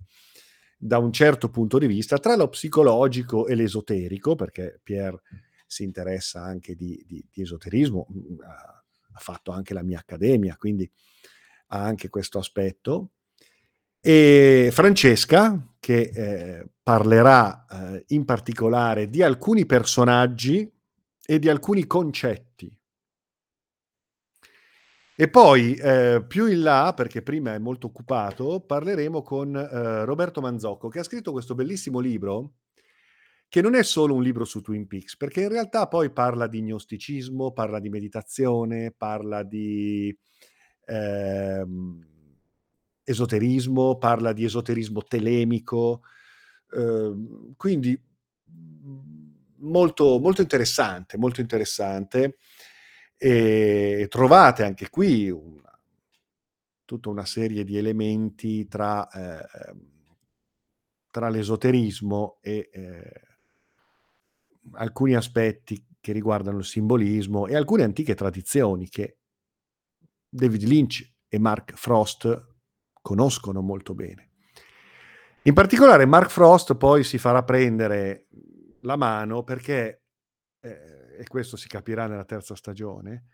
[0.76, 5.22] da un certo punto di vista tra lo psicologico e l'esoterico, perché Pierre
[5.64, 10.56] si interessa anche di, di, di esoterismo, mm, ha, ha, fatto anche la mia accademia,
[10.56, 10.90] quindi
[11.68, 13.12] ha anche questo aspetto.
[14.00, 20.68] E Francesca, che eh, parlerà eh, in particolare di alcuni personaggi
[21.32, 22.78] e di alcuni concetti.
[25.16, 30.42] E poi eh, più in là, perché prima è molto occupato, parleremo con eh, Roberto
[30.42, 32.56] Manzocco, che ha scritto questo bellissimo libro,
[33.48, 36.60] che non è solo un libro su Twin Peaks, perché in realtà poi parla di
[36.60, 40.14] gnosticismo, parla di meditazione, parla di
[40.84, 42.06] ehm,
[43.04, 46.02] esoterismo, parla di esoterismo telemico,
[46.76, 47.14] eh,
[47.56, 47.98] quindi
[49.62, 52.36] molto, molto interessante, molto interessante.
[53.16, 55.70] E trovate anche qui una,
[56.84, 59.74] tutta una serie di elementi tra, eh,
[61.10, 63.22] tra l'esoterismo e eh,
[64.72, 69.18] alcuni aspetti che riguardano il simbolismo e alcune antiche tradizioni che
[70.28, 72.48] David Lynch e Mark Frost
[73.00, 74.30] conoscono molto bene.
[75.42, 78.26] In particolare Mark Frost poi si farà prendere
[78.82, 80.02] la mano perché,
[80.60, 83.26] eh, e questo si capirà nella terza stagione,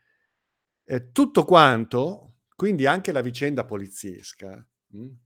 [0.84, 5.16] eh, tutto quanto, quindi anche la vicenda poliziesca, mh, hm,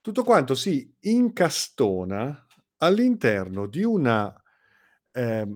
[0.00, 2.46] tutto quanto si incastona
[2.78, 4.34] all'interno di una
[5.12, 5.46] eh,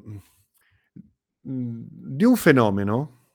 [1.42, 3.28] di un fenomeno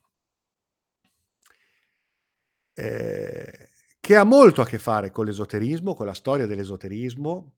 [2.74, 7.53] eh, che ha molto a che fare con l'esoterismo, con la storia dell'esoterismo,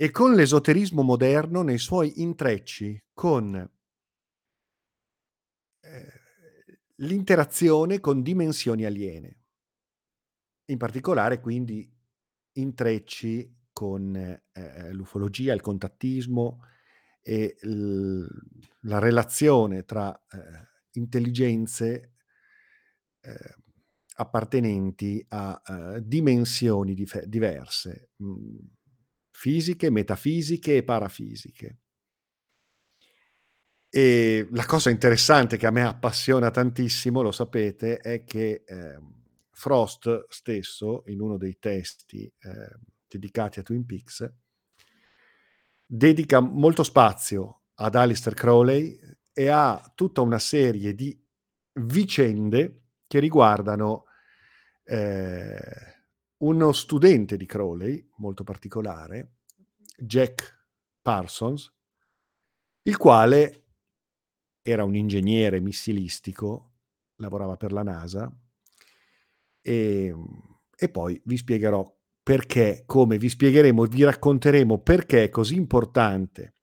[0.00, 3.68] e con l'esoterismo moderno nei suoi intrecci con
[5.80, 6.12] eh,
[6.98, 9.40] l'interazione con dimensioni aliene.
[10.66, 11.92] In particolare quindi
[12.52, 16.60] intrecci con eh, l'ufologia, il contattismo
[17.20, 18.24] e l-
[18.82, 20.38] la relazione tra eh,
[20.92, 22.12] intelligenze
[23.20, 23.54] eh,
[24.20, 28.10] appartenenti a uh, dimensioni dif- diverse.
[28.16, 28.56] Mh,
[29.38, 31.78] fisiche, metafisiche e parafisiche.
[33.90, 39.16] E la cosa interessante che a me appassiona tantissimo, lo sapete, è che, ehm,
[39.50, 44.30] Frost stesso, in uno dei testi, ehm, dedicati a Twin Peaks
[45.90, 48.98] dedica molto spazio ad Aleister Crowley
[49.32, 51.18] e a tutta una serie di
[51.80, 54.04] vicende che riguardano,
[54.84, 55.56] ehm,
[56.38, 59.36] uno studente di Crowley, molto particolare,
[59.96, 60.66] Jack
[61.02, 61.72] Parsons
[62.88, 63.64] il quale
[64.62, 66.72] era un ingegnere missilistico,
[67.16, 68.32] lavorava per la NASA,
[69.60, 76.54] ehm, e poi vi spiegherò perché, come, vi spiegheremo, vi racconteremo perché è così importante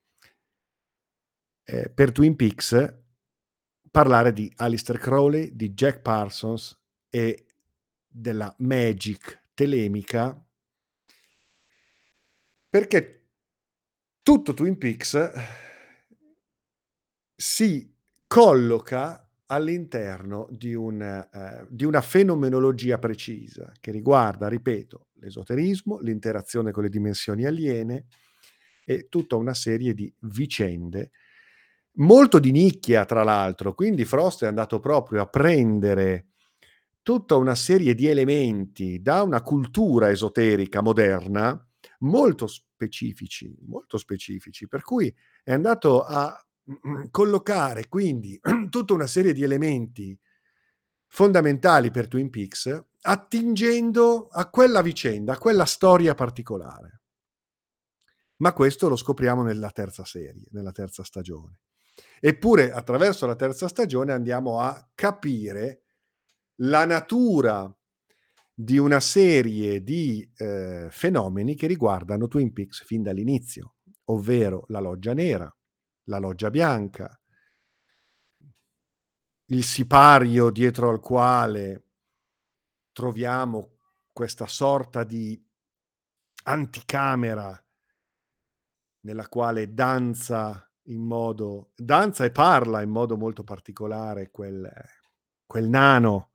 [1.63, 3.03] ehm, per Twin Peaks
[3.91, 6.77] parlare di Aleister Crowley, di Jack Parsons
[7.09, 7.45] e
[8.07, 10.39] della magic telemica.
[12.69, 13.25] Perché
[14.21, 15.31] tutto Twin Peaks
[17.35, 17.93] si
[18.27, 26.83] colloca all'interno di un ehm, di una fenomenologia precisa che riguarda, ripeto, l'esoterismo, l'interazione con
[26.83, 28.05] le dimensioni aliene
[28.85, 31.11] e tutta una serie di vicende,
[31.97, 36.27] molto di nicchia tra l'altro, quindi Frost è andato proprio a prendere
[37.05, 41.55] tutta una serie di elementi da una cultura esoterica moderna,
[41.99, 46.35] molto specifici, molto specifici, per cui è andato a
[47.11, 48.39] collocare quindi
[48.71, 50.19] tutta una serie di elementi
[51.05, 57.01] fondamentali per Twin Peaks, attingendo a quella vicenda, a quella storia particolare.
[58.37, 61.59] Ma questo lo scopriamo nella terza serie, nella terza stagione.
[62.19, 65.84] Eppure attraverso la terza stagione andiamo a capire
[66.57, 67.73] la natura
[68.53, 73.75] di una serie di, ehm, fenomeni che riguardano Twin Peaks fin dall'inizio,
[74.05, 75.53] ovvero la loggia nera,
[76.05, 77.19] la loggia bianca
[79.49, 81.83] il sipario dietro al quale
[82.91, 83.77] troviamo
[84.11, 85.39] questa sorta di
[86.45, 87.59] anticamera
[89.01, 94.71] nella quale danza in modo danza e parla in modo molto particolare quel
[95.45, 96.31] quel nano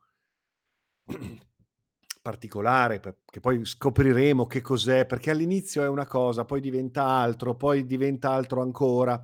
[2.22, 7.86] particolare, che poi scopriremo che cos'è, perché all'inizio è una cosa, poi diventa altro, poi
[7.86, 9.20] diventa altro ancora.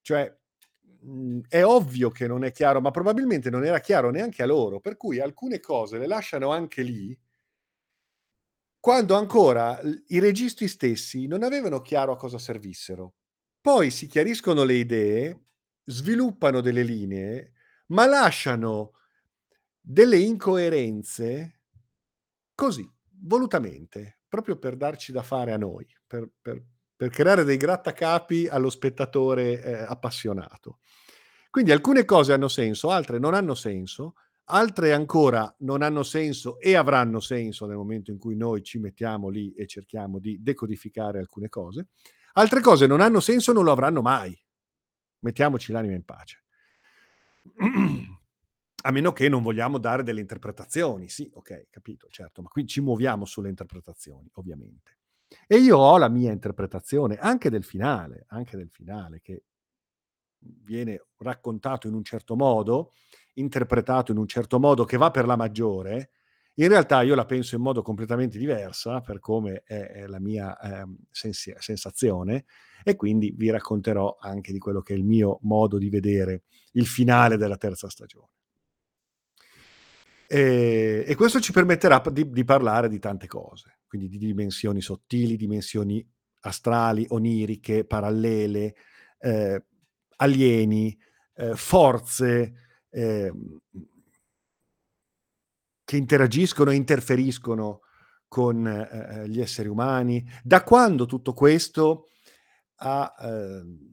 [0.00, 0.34] Cioè,
[1.02, 4.80] mhmm, è ovvio che non è chiaro, ma probabilmente non era chiaro neanche a loro,
[4.80, 7.18] per cui alcune cose le lasciano anche lì
[8.82, 13.14] quando ancora i registi stessi non avevano chiaro a cosa servissero.
[13.60, 15.44] Poi si chiariscono le idee,
[15.84, 17.52] sviluppano delle linee,
[17.90, 18.94] ma lasciano
[19.82, 21.60] delle incoerenze
[22.54, 22.88] così,
[23.20, 26.62] volutamente, proprio per darci da fare a noi, per per
[27.02, 30.78] per creare dei grattacapi allo spettatore, ehm, appassionato.
[31.50, 34.14] Quindi alcune cose hanno senso, altre non hanno senso,
[34.44, 39.30] altre ancora non hanno senso e avranno senso nel momento in cui noi ci mettiamo
[39.30, 41.88] lì e cerchiamo di decodificare alcune cose.
[42.34, 44.40] Altre cose non hanno senso e non lo avranno mai.
[45.22, 46.44] Mettiamoci l'anima in pace.
[48.84, 51.08] A meno che non vogliamo dare delle interpretazioni.
[51.08, 54.98] Sì, okay, capito, certo, ma qui ci muoviamo sulle interpretazioni, ovviamente.
[55.46, 59.44] E io ho la mia interpretazione anche del finale, anche del finale che
[60.64, 62.92] viene raccontato in un certo modo,
[63.34, 66.10] interpretato in un certo modo che va per la maggiore,
[66.56, 70.96] in realtà io la penso in modo completamente diversa per come è la mia, ehm,
[71.10, 72.44] sensi sensazione
[72.84, 76.86] e quindi vi racconterò anche di quello che è il mio modo di vedere il
[76.86, 78.28] finale della terza stagione.
[80.34, 85.36] Ehm, e questo ci permetterà di di parlare di tante cose, quindi di dimensioni sottili,
[85.36, 86.02] dimensioni
[86.44, 88.74] astrali, oniriche, parallele,
[89.18, 89.62] ehm,
[90.16, 90.96] alieni,
[91.34, 92.52] ehm, forze,
[92.88, 93.58] ehm
[95.88, 97.80] che interagiscono e interferiscono
[98.28, 100.24] con, ehm, gli esseri umani.
[100.42, 102.08] Da quando tutto questo
[102.76, 103.90] ha ehm,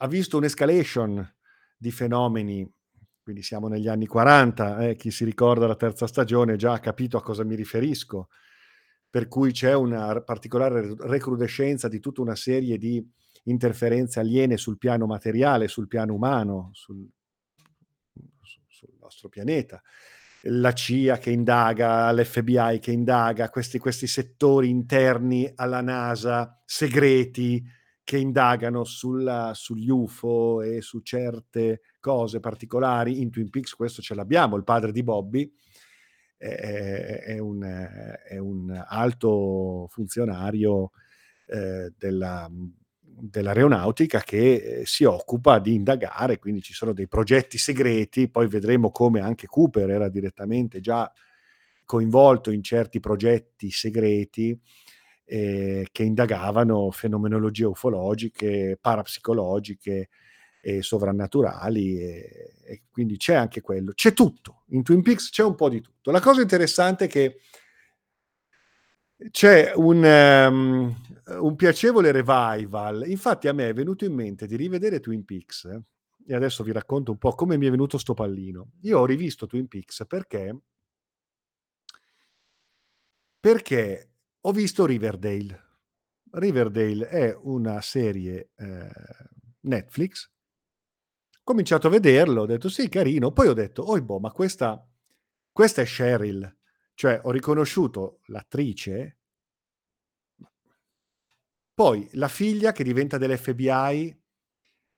[0.00, 1.34] ha visto un'escalation
[1.76, 2.68] di fenomeni,
[3.28, 7.18] quindi siamo negli anni '40, eh, chi si ricorda la terza stagione già ha capito
[7.18, 8.30] a cosa mi riferisco,
[9.10, 13.06] per cui c'è una particolare recrudescenza di tutta una serie di
[13.44, 17.06] interferenze aliene sul piano materiale, sul piano umano, sul
[18.40, 19.82] su sul nostro pianeta.
[20.44, 27.62] La CIA che indaga, l'FBI che indaga, questi questi settori interni alla NASA, segreti,
[28.02, 33.20] che indagano sulla sugli UFO e su certe cose particolari.
[33.20, 35.50] In Twin Peaks questo ce l'abbiamo, il padre di Bobby
[36.38, 40.92] è è è un è un alto funzionario,
[41.46, 42.48] ehm, della
[43.20, 49.20] dell'aeronautica che, si occupa di indagare, quindi ci sono dei progetti segreti, poi vedremo come
[49.20, 51.10] anche Cooper era direttamente già
[51.84, 54.56] coinvolto in certi progetti segreti,
[55.26, 60.08] ehm, che indagavano fenomenologie ufologiche, parapsicologiche
[60.60, 63.92] e sovrannaturali e e quindi c'è anche quello.
[63.94, 66.10] C'è tutto, in Twin Peaks c'è un po' di tutto.
[66.10, 67.38] La cosa interessante è che
[69.30, 70.94] c'è un um,
[71.40, 73.04] un piacevole revival.
[73.08, 75.64] Infatti a me è venuto in mente di rivedere Twin Peaks,
[76.26, 78.72] e adesso vi racconto un po' come mi è venuto 'sto pallino.
[78.82, 80.54] Io ho rivisto Twin Peaks perché
[83.44, 85.66] perché ho visto Riverdale.
[86.32, 88.90] Riverdale è una serie, ehm,
[89.60, 90.28] Netflix
[91.48, 94.86] cominciato a vederlo, ho detto: "Sì, carino." Poi ho detto: "Oibo, ma questa
[95.52, 96.56] questa è Cheryl."
[96.94, 99.14] Cioè, ho riconosciuto l'attrice
[101.78, 104.20] poi la figlia che diventa dell'FBI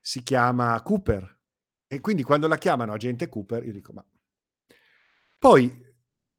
[0.00, 1.38] si chiama Cooper
[1.86, 4.02] e quindi quando la chiamano agente Cooper io dico: "Ma"
[5.42, 5.74] Poi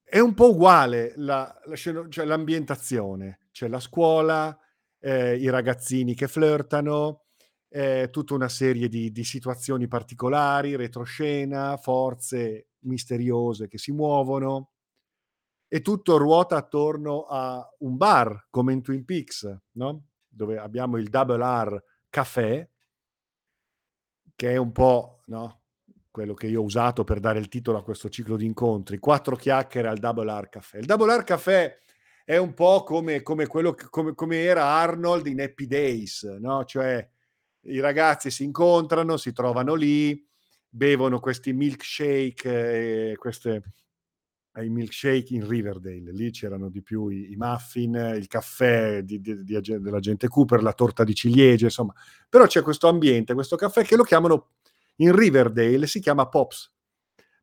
[0.04, 3.48] è un po' uguale la la sceno cioè l'ambientazione.
[3.52, 4.56] C'è la scuola,
[5.00, 7.21] ehm, i ragazzini che flirtano,
[7.72, 14.72] ehm, tutta una serie di di situazioni particolari, retroscena, forze misteriose che si muovono
[15.68, 21.10] e tutto ruota attorno a un bar, come in Twin Peaks, no, dove abbiamo il
[21.10, 22.70] Double R Café
[24.36, 25.62] che è un po', no,
[26.10, 29.36] quello che io ho usato per dare il titolo a questo ciclo di incontri, 4
[29.36, 30.80] chiacchiere al Double R Café.
[30.80, 31.80] Il Double R Café
[32.26, 37.08] è un po' come come quello come come era Arnold in Happy Days, no, cioè
[37.64, 40.26] i ragazzi si incontrano, si trovano lì,
[40.68, 43.62] bevono questi milkshake e queste
[44.54, 46.12] ai milkshake in Riverdale.
[46.12, 50.62] Lì c'erano di più i i muffin, il caffè di di di agen dell'agente Cooper,
[50.62, 51.94] la torta di ciliegie, insomma.
[52.30, 54.52] Però c'è questo ambiente, questo caffè che lo chiamano
[54.98, 56.72] in Riverdale si chiama Pops.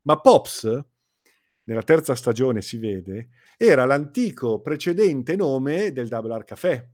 [0.03, 0.79] Ma Pops,
[1.63, 6.89] nella terza stagione si vede, era l'antico precedente nome del Double R Café.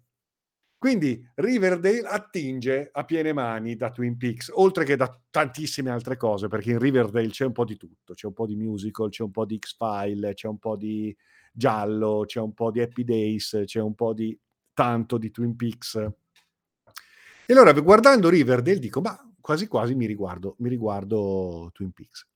[0.85, 6.47] Quindi Riverdale attinge a piene mani da Twin Peaks, oltre che da tantissime altre cose,
[6.47, 9.31] perché in Riverdale c'è un po' di tutto, c'è un po' di musical, c'è un
[9.31, 11.17] po' di X-File, c'è un po' di
[11.51, 14.39] giallo, c'è un po' di Happy Days, c'è un po' di
[14.75, 15.95] tanto di Twin Peaks.
[15.95, 22.27] E allora guardando Riverdale dico: "Ma quasi quasi mi riguardo mi riguardo Twin Peaks."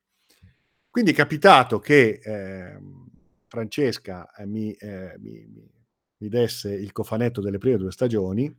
[0.89, 3.09] Quindi è capitato che, ehm,
[3.47, 5.78] Francesca, ehm, mi ehm, mi mi
[6.19, 8.53] mi desse il cofanetto delle prime 2 stagioni, mi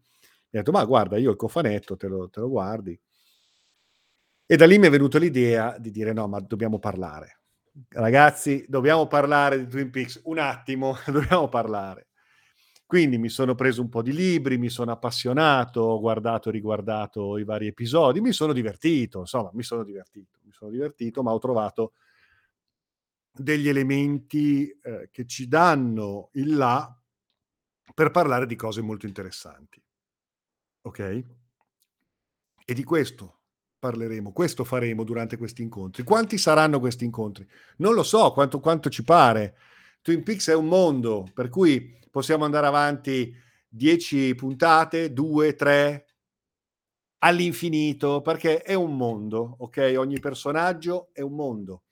[0.52, 2.98] ha detto: "Ma guarda, io il cofanetto, te lo te lo guardi."
[4.46, 7.40] E da lì mi è venuta l'idea di dire: "No, ma dobbiamo parlare.
[7.88, 10.20] Ragazzi, dobbiamo parlare di Twin Peaks.
[10.24, 12.08] Un attimo, dobbiamo parlare."
[12.86, 17.38] Quindi mi sono preso un po' di libri, mi sono appassionato, ho guardato e riguardato
[17.38, 20.38] i vari episodi, mi sono divertito, insomma, mi sono divertito.
[20.44, 21.92] Mi sono divertito, ma ho trovato
[23.32, 26.99] degli elementi, ehm, che ci danno il là
[28.00, 29.78] per parlare di cose molto interessanti.
[30.80, 31.22] Okay?
[32.64, 33.40] E di questo
[33.78, 36.02] parleremo, questo faremo durante questi incontri.
[36.02, 37.46] Quanti saranno questi incontri?
[37.76, 39.54] Non lo so quanto quanto ci pare.
[40.00, 43.34] Twin Peaks è un mondo, per cui possiamo andare avanti
[43.68, 46.06] 10 puntate, 2, 3
[47.18, 51.82] all'infinito, perché è un mondo, okay, ogni personaggio è un mondo.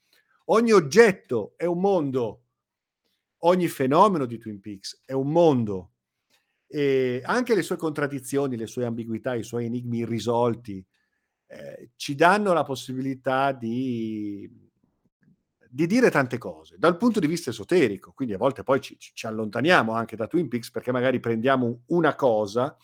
[0.46, 2.44] Ogni oggetto è un mondo.
[3.40, 5.90] Ogni fenomeno di Twin Peaks è un mondo.
[6.70, 10.84] E anche le sue contraddizioni, le sue ambiguità, i suoi enigmi irrisolti,
[11.46, 14.50] ehm, ci danno la possibilità di
[15.70, 18.12] di dire tante cose, dal punto di vista esoterico.
[18.12, 22.14] Quindi a volte poi ci ci allontaniamo anche da Twin Peaks, perché magari prendiamo una
[22.14, 22.74] cosa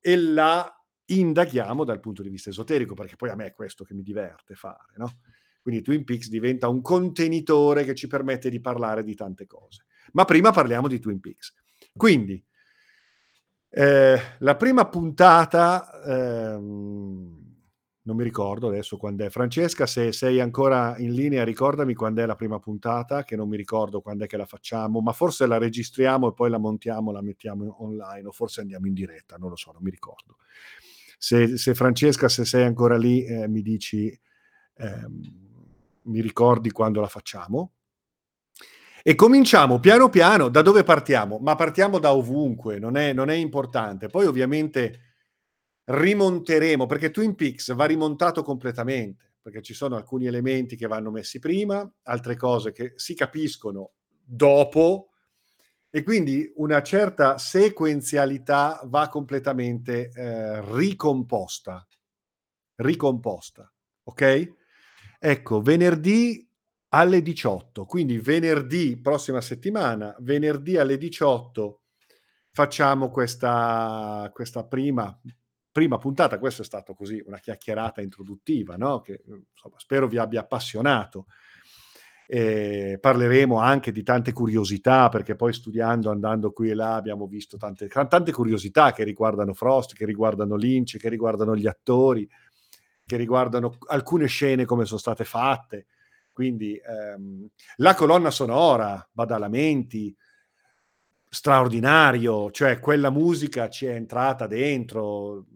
[0.00, 0.66] e la
[1.06, 4.54] indaghiamo dal punto di vista esoterico, perché poi a me è questo che mi diverte
[4.54, 5.18] fare, no,
[5.60, 9.84] quindi Twin Peaks diventa un contenitore che ci permette di parlare di tante cose.
[10.12, 11.52] Ma prima parliamo di Twin Peaks.
[11.94, 12.42] Quindi
[13.72, 17.40] ehm, la prima puntata, ehm,
[18.04, 19.30] non mi ricordo adesso quand'è.
[19.30, 24.00] Francesca, se sei ancora in linea ricordami quand'è la prima puntata, che non mi ricordo
[24.00, 28.26] quand'è che la facciamo, ma forse la registriamo e poi la montiamo, la mettiamo online
[28.28, 30.36] o forse andiamo in diretta, non lo so, non mi ricordo.
[31.18, 34.18] Se se Francesca, se sei ancora lì, ehm, mi dici
[34.76, 35.20] ehm,
[36.04, 37.72] mi ricordi quando la facciamo.
[39.04, 41.38] E cominciamo piano piano da dove partiamo?
[41.38, 44.08] Ma partiamo da ovunque, non è non è importante.
[44.08, 45.00] Poi ovviamente
[45.84, 51.38] rimonteremo, perché Twin Peaks va rimontato completamente, perché ci sono alcuni elementi che vanno messi
[51.40, 53.92] prima, altre cose che si capiscono
[54.24, 55.08] dopo
[55.94, 61.86] E quindi una certa sequenzialità va completamente, ehm, ricomposta.
[62.76, 63.70] Ricomposta,
[64.04, 64.52] okay?
[65.18, 66.48] Ecco, venerdì
[66.94, 71.80] alle 18, quindi venerdì prossima settimana, venerdì alle 18
[72.54, 75.18] facciamo questa questa prima
[75.72, 76.38] prima puntata.
[76.38, 81.26] Questo è stato così una chiacchierata introduttiva, no, che, insomma spero vi abbia appassionato.
[82.26, 87.56] Ehm, parleremo anche di tante curiosità, perché poi studiando, andando qui e là, abbiamo visto
[87.56, 92.28] tante tante curiosità che riguardano Frost, che riguardano Lynch, che riguardano gli attori,
[93.04, 95.86] che riguardano alcune scene come son state fatte.
[96.32, 100.14] Quindi, ehm, la colonna sonora, Badalamenti,
[101.28, 105.46] straordinario, cioè quella musica ci è entrata dentro.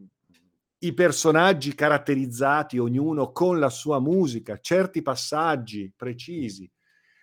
[0.79, 6.71] I personaggi caratterizzati, ognuno con la sua musica, certi passaggi precisi.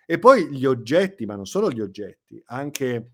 [0.06, 3.12] E poi gli oggetti, ma non solo gli oggetti, anche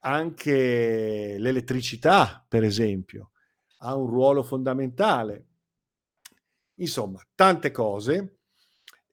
[0.00, 3.32] anche l'elettricità, per esempio,
[3.78, 5.46] ha un ruolo fondamentale.
[6.76, 8.35] Insomma, tante cose.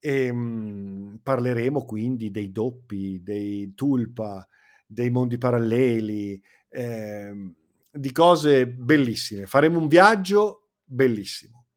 [0.06, 4.46] Ehm, parleremo quindi dei doppi, dei tulpa,
[4.86, 7.54] dei mondi paralleli, ehm,
[7.90, 9.46] di cose bellissime.
[9.46, 11.68] Faremo un viaggio bellissimo.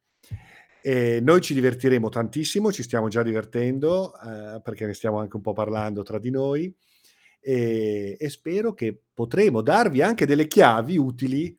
[0.83, 5.43] E noi ci divertiremo tantissimo, ci stiamo già divertendo, ehm, perché ne stiamo anche un
[5.43, 6.75] po' parlando tra di noi,
[7.41, 11.57] e e spero che potremo darvi anche delle chiavi utili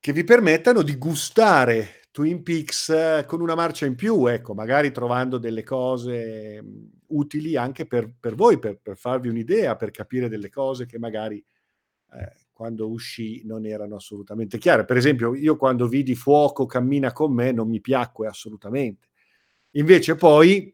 [0.00, 5.36] che vi permettano di gustare Twin Peaks con una marcia in più, ecco, magari trovando
[5.36, 10.48] delle cose, mhmm, utili anche per per voi, per per farvi un'idea, per capire delle
[10.48, 11.44] cose che magari,
[12.12, 14.84] ehm, quando uscì non erano assolutamente chiare.
[14.84, 19.08] Per esempio, io quando vidi Fuoco cammina con me non mi piacque assolutamente.
[19.72, 20.72] Invece poi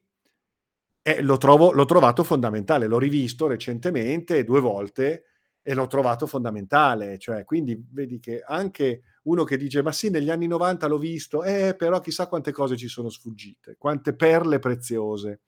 [1.02, 2.86] eh, lo trovo l'ho trovato fondamentale.
[2.86, 5.24] L'ho rivisto recentemente 2 volte
[5.62, 7.18] e l'ho trovato fondamentale.
[7.18, 11.42] Cioè, quindi vedi che anche uno che dice: "Ma sì, negli anni '90 l'ho visto,
[11.44, 15.40] eh, però chissà quante cose ci sono sfuggite, quante perle preziose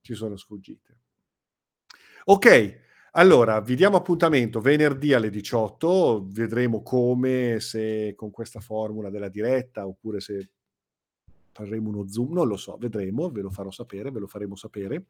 [0.00, 0.96] ci sono sfuggite".
[2.26, 2.76] Okay,
[3.12, 9.86] allora vi diamo appuntamento venerdì alle 18, vedremo come, se con questa formula della diretta,
[9.86, 10.50] oppure se
[11.52, 15.06] faremo uno Zoom, non lo so, vedremo, ve lo farò sapere, ve lo faremo sapere.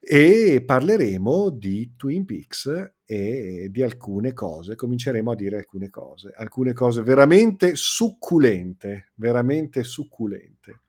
[0.00, 6.72] E parleremo di Twin Peaks e di alcune cose, cominceremo a dire alcune cose, alcune
[6.72, 10.82] cose veramente succulente, veramente succulente.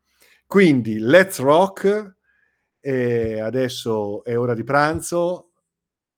[0.45, 2.15] Quindi let's rock,
[2.79, 5.51] e adesso è ora di pranzo,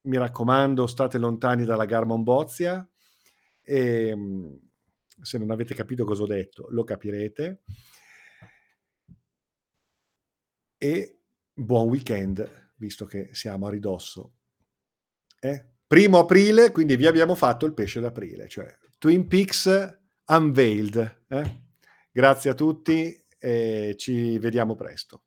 [0.04, 2.88] mi raccomando state lontani dalla Garmon Bozia,
[3.62, 4.60] ehm,
[5.22, 7.62] se non avete capito cosa ho detto lo capirete.
[10.78, 11.20] E
[11.54, 14.34] buon weekend, visto che siamo a ridosso.
[15.40, 15.66] Eh?
[15.86, 21.24] Primo aprile, quindi vi abbiamo fatto il pesce d'aprile, cioè Twin Peaks Unveiled.
[21.28, 21.62] Eh?
[22.12, 25.24] Grazie a tutti e ci vediamo presto.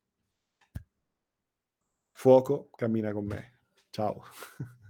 [2.10, 3.58] Fuoco cammina con me.
[3.90, 4.24] Ciao.